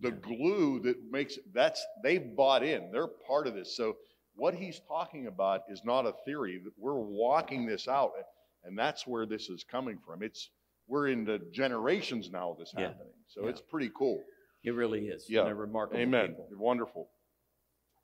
[0.00, 3.76] The glue that makes, that's, they've bought in, they're part of this.
[3.76, 3.96] So
[4.34, 8.12] what he's talking about is not a theory, we're walking this out.
[8.64, 10.22] And that's where this is coming from.
[10.22, 10.50] It's,
[10.86, 12.88] we're into generations now of this Yeah.
[12.88, 13.12] happening.
[13.28, 13.50] So Yeah.
[13.50, 14.24] it's pretty cool.
[14.62, 15.28] It really is.
[15.28, 15.44] Yeah.
[15.44, 16.30] They're remarkable Amen.
[16.30, 16.48] people.
[16.52, 17.10] Wonderful.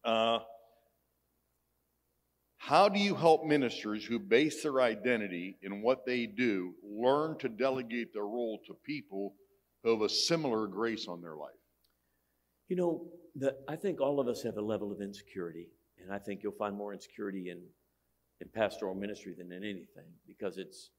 [0.04, 0.40] Uh,
[2.58, 7.48] how do you help ministers who base their identity in what they do learn to
[7.48, 9.34] delegate their role to people
[9.82, 11.54] who have a similar grace on their life?
[12.68, 16.18] You know, the, I think all of us have a level of insecurity, and I
[16.18, 17.62] think you'll find more insecurity in,
[18.40, 20.90] in pastoral ministry than in anything because it's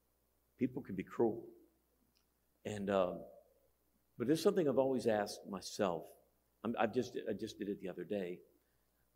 [0.57, 1.43] people can be cruel.
[2.65, 3.19] And um,
[4.17, 6.03] but there's something I've always asked myself.
[6.63, 8.39] I'm, I've just I just did it the other day.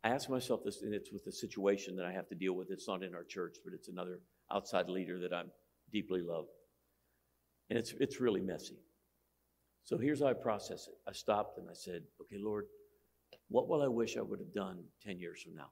[0.02, 2.70] I asked myself this, and it's with a situation that I have to deal with.
[2.70, 4.20] It's not in our church, but it's another
[4.52, 5.50] outside leader that I'm
[5.92, 6.46] deeply love,
[7.70, 8.78] and it's it's really messy.
[9.86, 10.94] So here's how I process it.
[11.08, 12.64] I stopped and I said, okay, Lord,
[13.48, 15.70] what will I wish I would have done 10 years from now?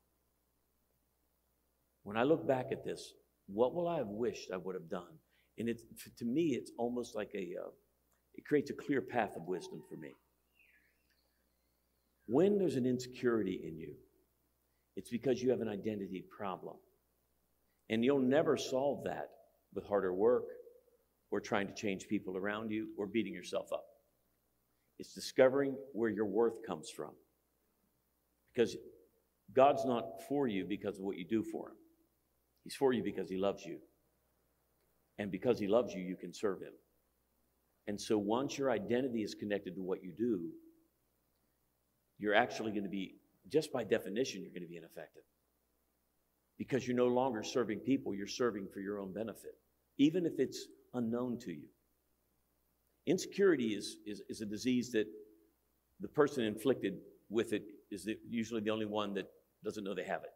[2.04, 3.12] When I look back at this,
[3.46, 5.18] what will I have wished I would have done?
[5.59, 5.83] And it's,
[6.19, 7.71] to me, it's almost like a, uh,
[8.35, 10.12] it creates a clear path of wisdom for me.
[12.27, 13.95] When there's an insecurity in you,
[14.97, 16.77] it's because you have an identity problem.
[17.90, 19.29] And you'll never solve that
[19.75, 20.45] with harder work
[21.31, 23.85] or trying to change people around you or beating yourself up.
[24.99, 27.11] It's discovering where your worth comes from.
[28.55, 28.77] Because
[29.53, 31.77] God's not for you because of what you do for Him,
[32.62, 33.79] He's for you because He loves you.
[35.18, 36.72] And because He loves you, you can serve Him.
[37.87, 40.48] And so once your identity is connected to what you do,
[42.18, 43.16] you're actually going to be,
[43.50, 45.22] just by definition, you're going to be ineffective.
[46.57, 49.57] Because you're no longer serving people, you're serving for your own benefit,
[49.98, 51.68] even if it's unknown to you.
[53.07, 55.07] Insecurity is, is, is a disease that
[56.00, 56.94] the person inflicted
[57.29, 59.29] with it is the, usually the only one that
[59.62, 60.31] doesn't know they have it.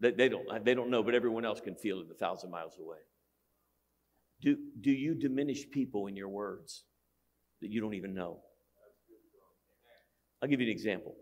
[0.00, 2.78] They, they, don't, they don't know, but everyone else can feel it a thousand miles
[2.80, 2.96] away.
[4.42, 6.84] Do, do you diminish people in your words
[7.60, 8.40] that you don't even know?
[10.42, 11.14] I'll give you an example.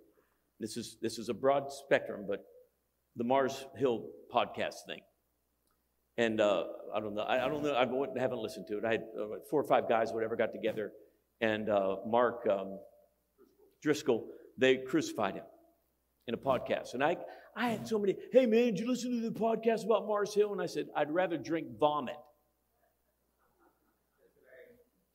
[0.60, 2.44] This is, this is a broad spectrum, but
[3.16, 5.00] the Mars Hill podcast thing.
[6.16, 7.22] And uh, I don't know.
[7.22, 7.74] I, I don't know.
[7.74, 8.84] I haven't listened to it.
[8.84, 10.92] I had uh, four or five guys, whatever, got together,
[11.40, 12.78] and uh, Mark um,
[13.82, 15.44] Driscoll, they crucified him
[16.26, 16.94] in a podcast.
[16.94, 17.16] And I,
[17.56, 18.16] I had so many.
[18.32, 20.52] Hey man, did you listen to the podcast about Mars Hill?
[20.52, 22.16] And I said, I'd rather drink vomit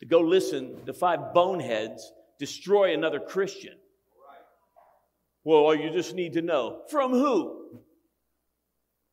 [0.04, 3.76] to go listen to five boneheads destroy another Christian.
[5.46, 7.80] Well, you just need to know from who?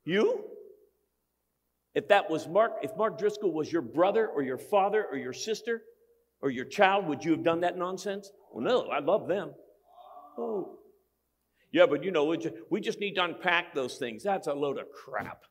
[0.04, 0.44] You?
[1.94, 5.32] If that was Mark, if Mark Driscoll was your brother or your father or your
[5.32, 5.82] sister
[6.40, 8.32] or your child, would you have done that nonsense?
[8.52, 9.52] Well, no, I love them.
[10.36, 10.78] Oh.
[11.70, 14.24] Yeah, but you know, we we just need to unpack those things.
[14.24, 15.44] That's a load of crap.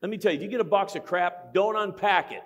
[0.00, 2.42] Let me tell you, if you get a box of crap, don't unpack it.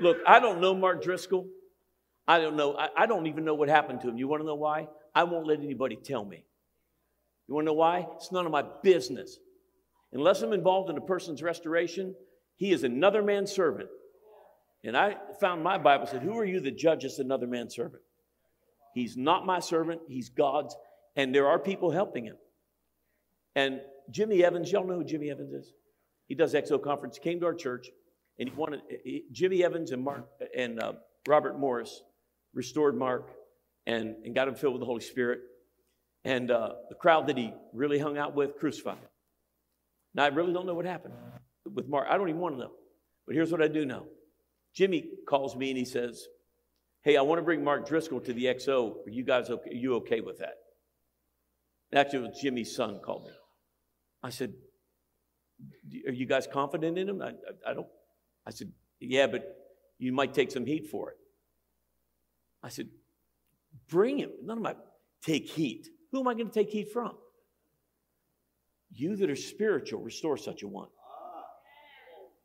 [0.00, 1.46] Look, I don't know Mark Driscoll.
[2.26, 2.76] I don't know.
[2.76, 4.16] I, I don't even know what happened to him.
[4.16, 4.88] You want to know why?
[5.14, 6.44] I won't let anybody tell me.
[7.46, 8.06] You want to know why?
[8.16, 9.38] It's none of my business.
[10.12, 12.14] Unless I'm involved in a person's restoration,
[12.56, 13.88] he is another man's servant.
[14.84, 18.02] And I found my Bible said, Who are you that judgest another man's servant?
[18.94, 20.76] He's not my servant, he's God's.
[21.16, 22.36] And there are people helping him.
[23.56, 23.80] And
[24.10, 25.72] Jimmy Evans, y'all know who Jimmy Evans is?
[26.26, 27.88] He does XO conference, came to our church,
[28.38, 30.92] and he wanted he- Jimmy Evans and Mark and uh,
[31.28, 32.02] Robert Morris
[32.54, 33.30] restored Mark
[33.86, 35.40] and, and got him filled with the Holy Spirit.
[36.24, 38.96] And uh, the crowd that he really hung out with crucified.
[40.14, 41.14] Now, I really don't know what happened
[41.70, 42.06] with Mark.
[42.08, 42.72] I don't even want to know.
[43.26, 44.06] But here's what I do know
[44.74, 46.26] Jimmy calls me and he says,
[47.02, 49.06] Hey, I want to bring Mark Driscoll to the XO.
[49.06, 49.70] Are you guys okay?
[49.70, 50.54] Are you okay with that?
[51.94, 53.32] Actually, Jimmy's son called me.
[54.24, 54.54] I said,
[56.06, 57.20] Are you guys confident in him?
[57.20, 57.86] I, I, I don't.
[58.46, 59.54] I said, Yeah, but
[59.98, 61.18] you might take some heat for it.
[62.62, 62.88] I said,
[63.88, 64.30] Bring him.
[64.42, 64.74] None of my
[65.22, 65.88] take heat.
[66.10, 67.12] Who am I going to take heat from?
[68.92, 70.88] You that are spiritual, restore such a one.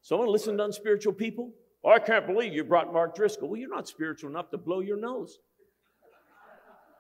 [0.02, 1.54] Someone listen to unspiritual people?
[1.84, 3.50] Oh, I can't believe you brought Mark Driscoll.
[3.50, 5.40] Well, you're not spiritual enough to blow your nose.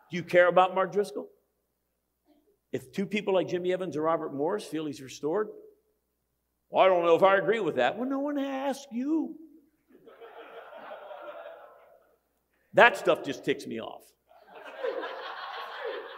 [0.09, 1.27] Do you care about Mark Driscoll?
[2.71, 5.47] If two people like Jimmy Evans or Robert Morris feel he's restored,
[6.69, 7.97] well, I don't know if I agree with that.
[7.97, 9.35] Well, no one asked you.
[12.73, 14.03] That stuff just ticks me off.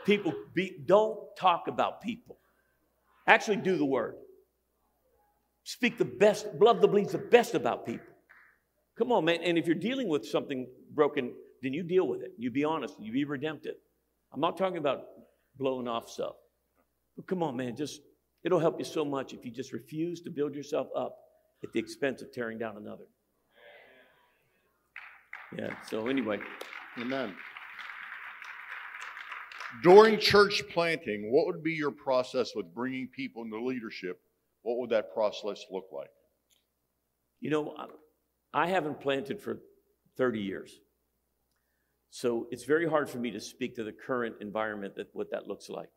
[0.06, 2.38] People be, don't talk about people.
[3.28, 4.16] Actually, do the word.
[5.64, 8.08] Speak the best, love the bleeds the best about people.
[8.97, 9.39] Come on, man.
[9.43, 12.34] And if you're dealing with something broken, then you deal with it.
[12.38, 12.95] You be honest.
[12.99, 13.76] You be redemptive.
[14.34, 15.04] I'm not talking about
[15.62, 16.36] blowing off stuff.
[17.16, 17.76] But come on, man.
[17.76, 18.01] Just
[18.43, 21.18] it'll help you so much if you just refuse to build yourself up
[21.64, 23.05] at the expense of tearing down another.
[25.57, 25.76] Yeah.
[25.89, 26.39] So anyway,
[26.99, 27.34] Amen.
[29.84, 34.20] During church planting, what would be your process with bringing people into leadership?
[34.64, 36.09] What would that process look like?
[37.41, 37.76] you know,
[38.53, 39.59] I haven't planted for
[40.18, 40.80] 30 years.
[42.12, 45.47] So it's very hard for me to speak to the current environment that what that
[45.47, 45.89] looks like.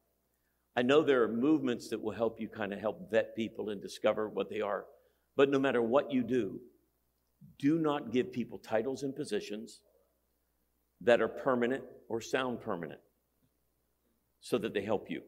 [0.76, 3.82] I know there are movements that will help you kind of help vet people and
[3.82, 4.86] discover what they are.
[5.36, 6.60] But no matter what you do,
[7.58, 9.80] do not give people titles and positions
[11.00, 13.00] that are permanent or sound permanent
[14.40, 15.22] so that they help you.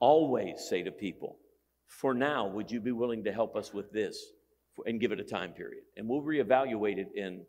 [0.00, 1.38] Always say to people,
[1.86, 4.20] for now, would you be willing to help us with this
[4.86, 5.84] and give it a time period?
[5.96, 7.42] And we'll reevaluate it in.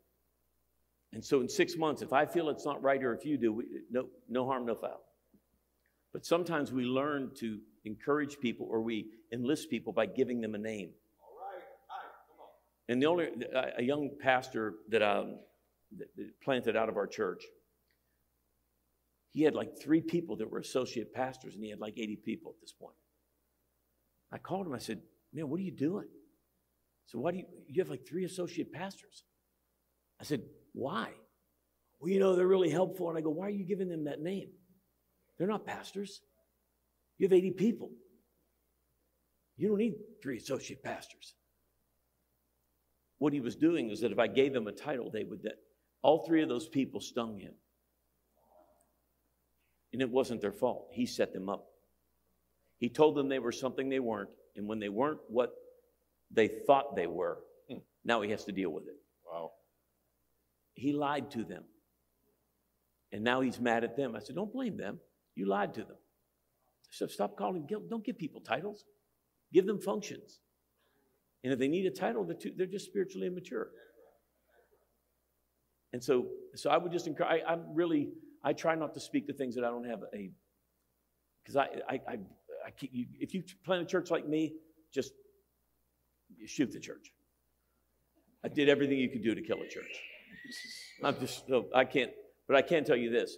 [1.14, 3.54] And so in six months, if I feel it's not right or if you do,
[3.54, 5.02] we, no, no harm, no foul.
[6.14, 10.58] But sometimes we learn to encourage people or we enlist people by giving them a
[10.58, 10.90] name.
[11.22, 11.64] All right.
[11.90, 12.14] All right.
[12.28, 12.50] Come on.
[12.90, 13.30] And the only
[13.78, 15.40] a young pastor that, um,
[16.44, 17.44] planted out of our church,
[19.32, 22.52] he had like three people that were associate pastors, and he had like 80 people
[22.52, 22.96] at this point.
[24.32, 24.74] I called him.
[24.74, 25.02] I said,
[25.32, 26.08] "Man, what are you doing?"
[27.06, 29.24] So why do you you have like three associate pastors?
[30.20, 30.42] I said,
[30.78, 31.14] "Why?"
[32.00, 33.10] Well, you know they're really helpful.
[33.10, 34.54] And I go, "Why are you giving them that name?
[35.38, 36.22] They're not pastors.
[37.18, 37.92] You have 80 people.
[39.56, 41.36] You don't need three associate pastors."
[43.18, 45.58] What he was doing is that if I gave them a title, they would that
[46.04, 47.56] all three of those people stung him.
[49.92, 50.90] And it wasn't their fault.
[50.92, 51.74] He set them up.
[52.78, 55.56] He told them they were something they weren't, and when they weren't what
[56.30, 57.80] they thought they were, Hmm.
[58.04, 59.02] now he has to deal with it.
[60.78, 61.64] He lied to them.
[63.12, 64.16] And now he's mad at them.
[64.16, 65.00] I said, Don't blame them.
[65.36, 65.98] You lied to them.
[66.92, 67.90] So stop calling guilt.
[67.90, 68.86] Don't give people titles,
[69.52, 70.40] give them functions.
[71.44, 73.70] And if they need a title, they're, too, they're just spiritually immature.
[75.94, 78.10] And so, so I would just encourage, I, I'm really,
[78.44, 80.32] I try not to speak to things that I don't have a,
[81.44, 82.18] because I, I, I,
[82.66, 84.54] I keep, you, if you plant a church like me,
[84.94, 85.14] just
[86.46, 87.12] shoot the church.
[88.44, 90.02] I did everything you could do to kill a church.
[91.04, 92.12] I'm just, no, I can't,
[92.48, 93.38] but I can tell you this.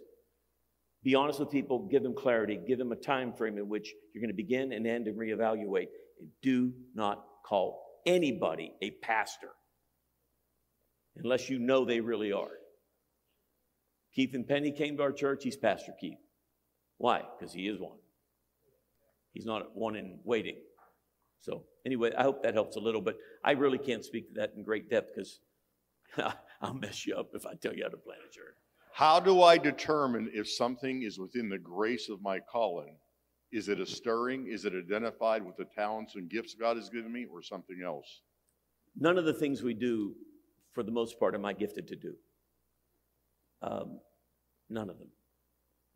[1.04, 4.22] Be honest with people, give them clarity, give them a time frame in which you're
[4.22, 5.88] going to begin and end and reevaluate.
[6.42, 9.50] Do not call anybody a pastor
[11.16, 12.52] unless you know they really are.
[14.14, 16.18] Keith and Penny came to our church, he's Pastor Keith.
[16.98, 17.24] Why?
[17.38, 17.98] Because he is one.
[19.32, 20.58] He's not one in waiting.
[21.42, 24.54] So, anyway, I hope that helps a little, but I really can't speak to that
[24.58, 25.40] in great depth because
[26.62, 28.56] I'll mess you up if I tell you how to plant a church.
[28.92, 32.98] How do I determine if something is within the grace of my calling?
[33.52, 34.48] Is it a stirring?
[34.48, 38.22] Is it identified with the talents and gifts God has given me, or something else?
[39.00, 40.16] None of the things we do,
[40.74, 42.16] for the most part, am I gifted to do.
[43.62, 44.00] Um,
[44.70, 45.10] none of them.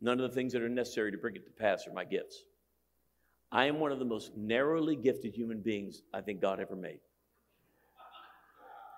[0.00, 2.44] None of the things that are necessary to bring it to pass are my gifts.
[3.52, 6.98] I am one of the most narrowly gifted human beings I think God ever made.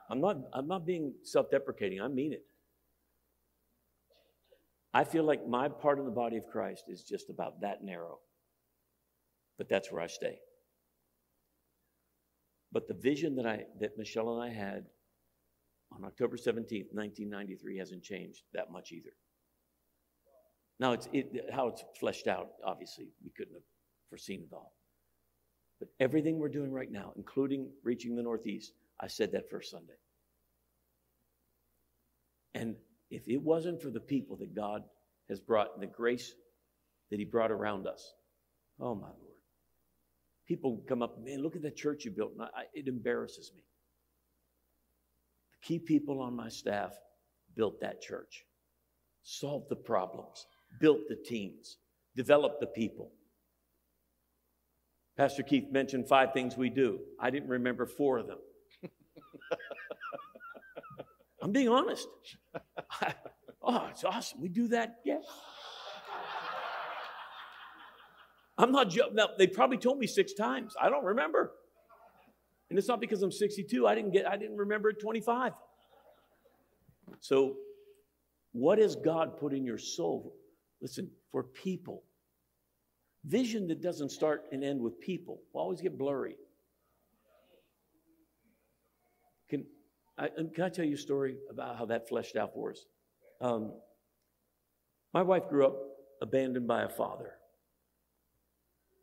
[0.09, 2.45] I'm not, I'm not being self deprecating, I mean it.
[4.95, 8.19] I feel like my part of the body of Christ is just about that narrow,
[9.59, 10.39] but that's where I stay.
[12.73, 14.87] But the vision that, I, that Michelle and I had
[15.93, 19.11] on October 17th, 1993, hasn't changed that much either.
[20.79, 23.63] Now, it's, it, how it's fleshed out, obviously, we couldn't have
[24.09, 24.75] foreseen it all.
[25.79, 29.99] But everything we're doing right now, including reaching the Northeast, I said that first Sunday.
[32.55, 32.77] And
[33.11, 34.83] if it wasn't for the people that God
[35.29, 36.33] has brought and the grace
[37.11, 38.15] that He brought around us,
[38.81, 39.37] oh my Lord.
[40.47, 42.33] People come up, man, look at that church you built.
[42.33, 43.63] And I, it embarrasses me.
[45.53, 46.93] The key people on my staff
[47.57, 48.45] built that church,
[49.23, 50.47] solved the problems,
[50.81, 51.79] built the teams,
[52.15, 53.11] developed the people.
[55.17, 57.01] Pastor Keith mentioned five things we do.
[57.19, 58.39] I didn't remember four of them.
[61.43, 62.09] I'm being honest.
[63.63, 64.41] oh, it's awesome.
[64.41, 64.97] We do that.
[65.05, 65.25] Yes.
[68.59, 69.17] I'm not joking.
[69.39, 70.75] They probably told me six times.
[70.81, 71.53] I don't remember.
[72.71, 73.87] And it's not because I'm 62.
[73.87, 75.53] I didn't get I didn't remember at 25.
[77.21, 77.57] So
[78.53, 80.35] what has God put in your soul?
[80.81, 82.03] Listen, for people.
[83.25, 86.37] Vision that doesn't start and end with people will always get blurry.
[89.49, 89.65] Can
[90.19, 92.85] I, can I tell you a story about how that fleshed out for us?
[93.41, 93.73] Um,
[95.13, 95.77] my wife grew up
[96.21, 97.33] abandoned by a father,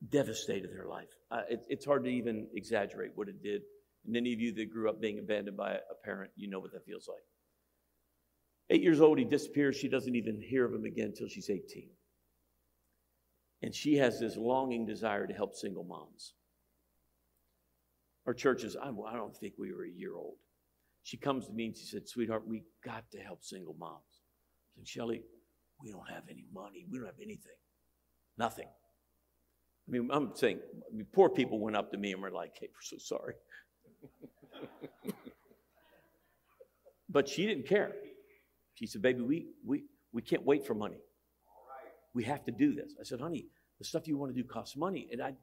[0.10, 1.10] devastated their life.
[1.32, 3.62] Uh, it, it's hard to even exaggerate what it did.
[4.06, 6.74] And any of you that grew up being abandoned by a parent, you know what
[6.74, 7.24] that feels like.
[8.70, 9.76] Eight years old, he disappears.
[9.76, 11.90] She doesn't even hear of him again until she's 18.
[13.62, 16.34] And she has this longing desire to help single moms.
[18.26, 20.36] Our church is, I don't think we were a year old.
[21.04, 24.22] She comes to me and she said, Sweetheart, we got to help single moms.
[24.76, 25.24] I said, Shelly,
[25.82, 26.86] we don't have any money.
[26.90, 27.58] We don't have anything.
[28.38, 28.68] Nothing.
[29.88, 30.60] I mean, I'm saying,
[30.90, 33.34] I mean, poor people went up to me and were like, hey, we're so sorry.
[37.10, 37.92] but she didn't care.
[38.76, 41.02] She said, baby, we, we, we can't wait for money.
[42.14, 42.94] We have to do this.
[43.00, 43.48] I said, honey,
[43.80, 45.10] the stuff you want to do costs money.
[45.12, 45.34] And I,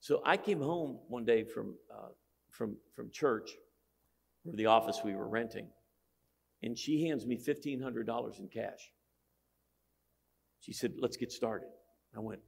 [0.00, 2.08] so I came home one day from, uh,
[2.50, 3.50] from, from church,
[4.46, 5.68] or the office we were renting,
[6.62, 8.92] and she hands me $1,500 in cash.
[10.60, 11.68] She said, let's get started.
[12.16, 12.40] I went,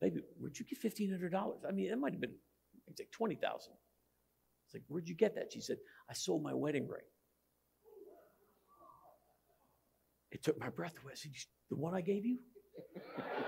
[0.00, 1.56] baby, where'd you get $1,500?
[1.68, 2.34] I mean, it might have been,
[2.88, 3.72] it's like 20000
[4.66, 5.52] It's like, where'd you get that?
[5.52, 5.78] She said,
[6.10, 7.02] I sold my wedding ring.
[10.32, 11.12] It took my breath away.
[11.12, 11.30] I said,
[11.70, 12.38] The one I gave you?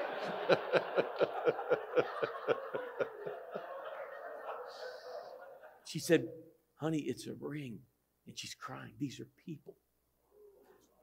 [5.87, 6.29] she said,
[6.77, 7.81] Honey, it's a ring.
[8.27, 8.93] And she's crying.
[8.99, 9.75] These are people.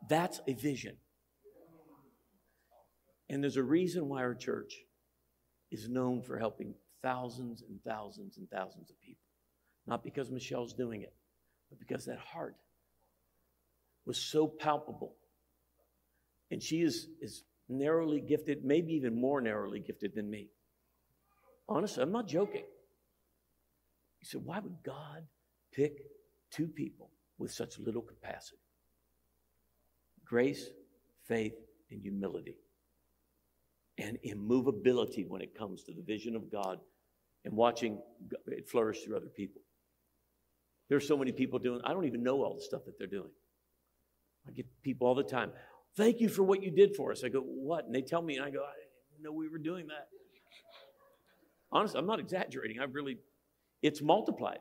[0.07, 0.97] That's a vision.
[3.29, 4.75] And there's a reason why our church
[5.71, 9.23] is known for helping thousands and thousands and thousands of people.
[9.87, 11.15] Not because Michelle's doing it,
[11.69, 12.55] but because that heart
[14.05, 15.15] was so palpable
[16.51, 20.49] and she is, is narrowly gifted, maybe even more narrowly gifted than me.
[21.67, 22.63] Honestly, I'm not joking.
[24.19, 25.23] He said, Why would God
[25.71, 26.05] pick
[26.51, 28.61] two people with such little capacity?
[30.25, 30.69] Grace,
[31.27, 31.55] faith,
[31.91, 32.57] and humility.
[33.97, 36.79] And immovability when it comes to the vision of God
[37.45, 37.99] and watching
[38.47, 39.61] it flourish through other people.
[40.89, 43.29] There's so many people doing, I don't even know all the stuff that they're doing.
[44.47, 45.51] I get people all the time.
[45.95, 47.23] Thank you for what you did for us.
[47.23, 47.85] I go, What?
[47.85, 48.73] And they tell me, and I go, I
[49.11, 50.07] didn't know we were doing that.
[51.71, 52.79] Honestly, I'm not exaggerating.
[52.79, 53.17] I really,
[53.81, 54.59] it's multiplied.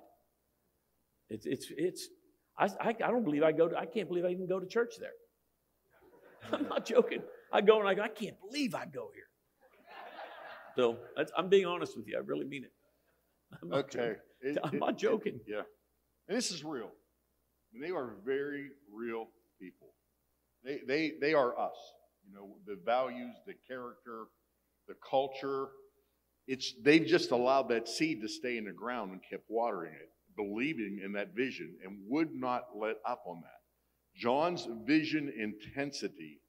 [1.29, 2.09] It's, it's, it's,
[2.59, 4.67] I, I, I don't believe I go to, I can't believe I even go to
[4.67, 5.11] church there.
[6.53, 7.23] I'm not joking.
[7.53, 9.25] I go and I go, I can't believe I go here.
[10.77, 10.99] So
[11.37, 12.17] I'm being honest with you.
[12.17, 12.73] I really mean it.
[13.63, 14.15] I'm okay.
[14.41, 15.35] It, I'm not joking.
[15.35, 15.63] It, yeah.
[16.29, 16.91] And this is real.
[16.91, 19.29] I mean, they are very real
[19.61, 19.94] people.
[20.65, 21.77] They, they, they are us.
[22.27, 24.25] You know, the values, the character,
[24.89, 25.69] the culture.
[26.47, 30.09] It's, they've just allowed that seed to stay in the ground and kept watering it,
[30.37, 34.21] believing in that vision and would not let up on that.
[34.21, 36.41] John's vision intensity,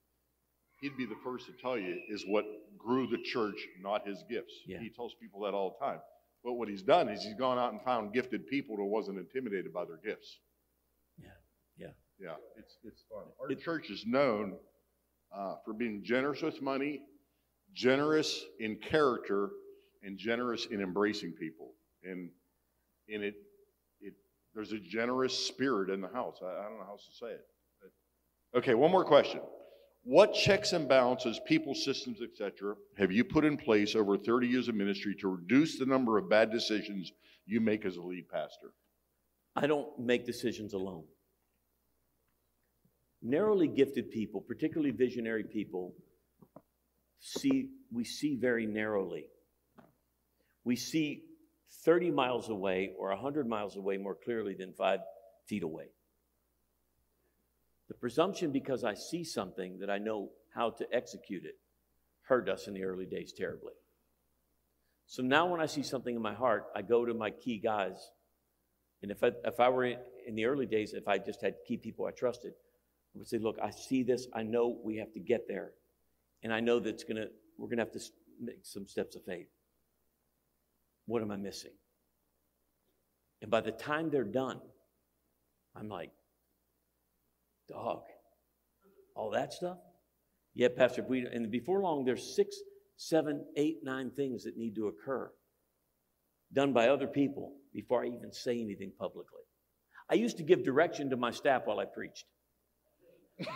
[0.81, 2.45] he'd be the first to tell you, is what
[2.77, 4.53] grew the church, not his gifts.
[4.67, 4.79] Yeah.
[4.79, 5.99] He tells people that all the time.
[6.43, 9.73] But what he's done is he's gone out and found gifted people who wasn't intimidated
[9.73, 10.39] by their gifts.
[12.19, 12.29] Yeah, yeah.
[12.29, 13.23] Yeah, it's, it's fun.
[13.39, 14.55] Our it, church is known
[15.35, 17.01] uh, for being generous with money,
[17.73, 19.49] generous in character,
[20.03, 21.73] and generous in embracing people.
[22.03, 22.29] And
[23.07, 23.35] in it,
[24.01, 24.13] it
[24.53, 26.37] there's a generous spirit in the house.
[26.41, 27.45] I, I don't know how else to say it.
[27.81, 29.41] But, okay, one more question.
[30.03, 34.67] What checks and balances, people, systems, etc., have you put in place over 30 years
[34.67, 37.11] of ministry to reduce the number of bad decisions
[37.47, 38.71] you make as a lead pastor?
[39.55, 41.05] I don't make decisions alone
[43.25, 45.93] narrowly gifted people, particularly visionary people,
[47.19, 49.25] see we see very narrowly.
[50.63, 51.23] We see
[51.83, 54.99] 30 miles away or 100 miles away more clearly than five
[55.47, 55.85] feet away.
[57.87, 61.55] The presumption because I see something that I know how to execute it
[62.23, 63.73] hurt us in the early days terribly.
[65.07, 67.97] So now when I see something in my heart, I go to my key guys.
[69.03, 71.55] And if I, if I were in, in the early days, if I just had
[71.67, 72.53] key people I trusted,
[73.17, 74.27] would say, look, I see this.
[74.33, 75.71] I know we have to get there.
[76.43, 78.01] And I know that's going to, we're going to have to
[78.39, 79.47] make some steps of faith.
[81.05, 81.71] What am I missing?
[83.41, 84.59] And by the time they're done,
[85.75, 86.11] I'm like,
[87.69, 88.03] dog,
[89.15, 89.77] all that stuff?
[90.53, 92.55] Yeah, Pastor, we, and before long, there's six,
[92.97, 95.31] seven, eight, nine things that need to occur
[96.53, 99.41] done by other people before I even say anything publicly.
[100.09, 102.25] I used to give direction to my staff while I preached.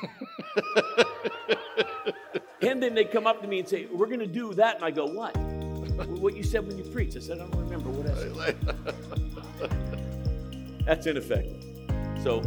[2.62, 4.76] and then they come up to me and say, We're going to do that.
[4.76, 5.36] And I go, What?
[6.08, 7.18] what you said when you preached.
[7.18, 8.16] I said, I don't remember what I
[8.46, 8.56] said.
[10.86, 11.64] That's ineffective.
[12.24, 12.42] So,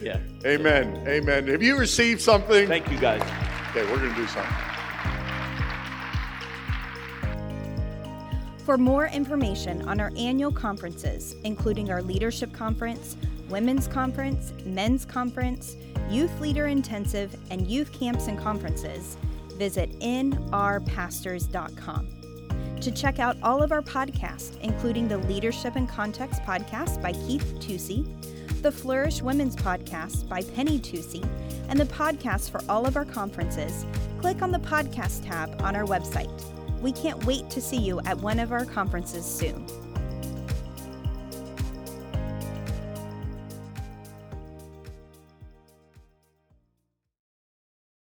[0.00, 0.18] yeah.
[0.44, 1.02] Amen.
[1.06, 1.46] Amen.
[1.48, 2.68] Have you received something?
[2.68, 3.22] Thank you, guys.
[3.70, 4.52] Okay, we're going to do something.
[8.64, 13.16] For more information on our annual conferences, including our leadership conference,
[13.50, 15.76] women's conference, men's conference,
[16.08, 19.18] youth leader intensive, and youth camps and conferences,
[19.54, 22.08] visit nrpastors.com.
[22.80, 27.56] To check out all of our podcasts, including the Leadership and Context podcast by Keith
[27.60, 28.06] Tusey,
[28.62, 31.22] the Flourish Women's podcast by Penny Tusey,
[31.68, 33.84] and the podcast for all of our conferences,
[34.20, 36.30] click on the podcast tab on our website.
[36.80, 39.66] We can't wait to see you at one of our conferences soon.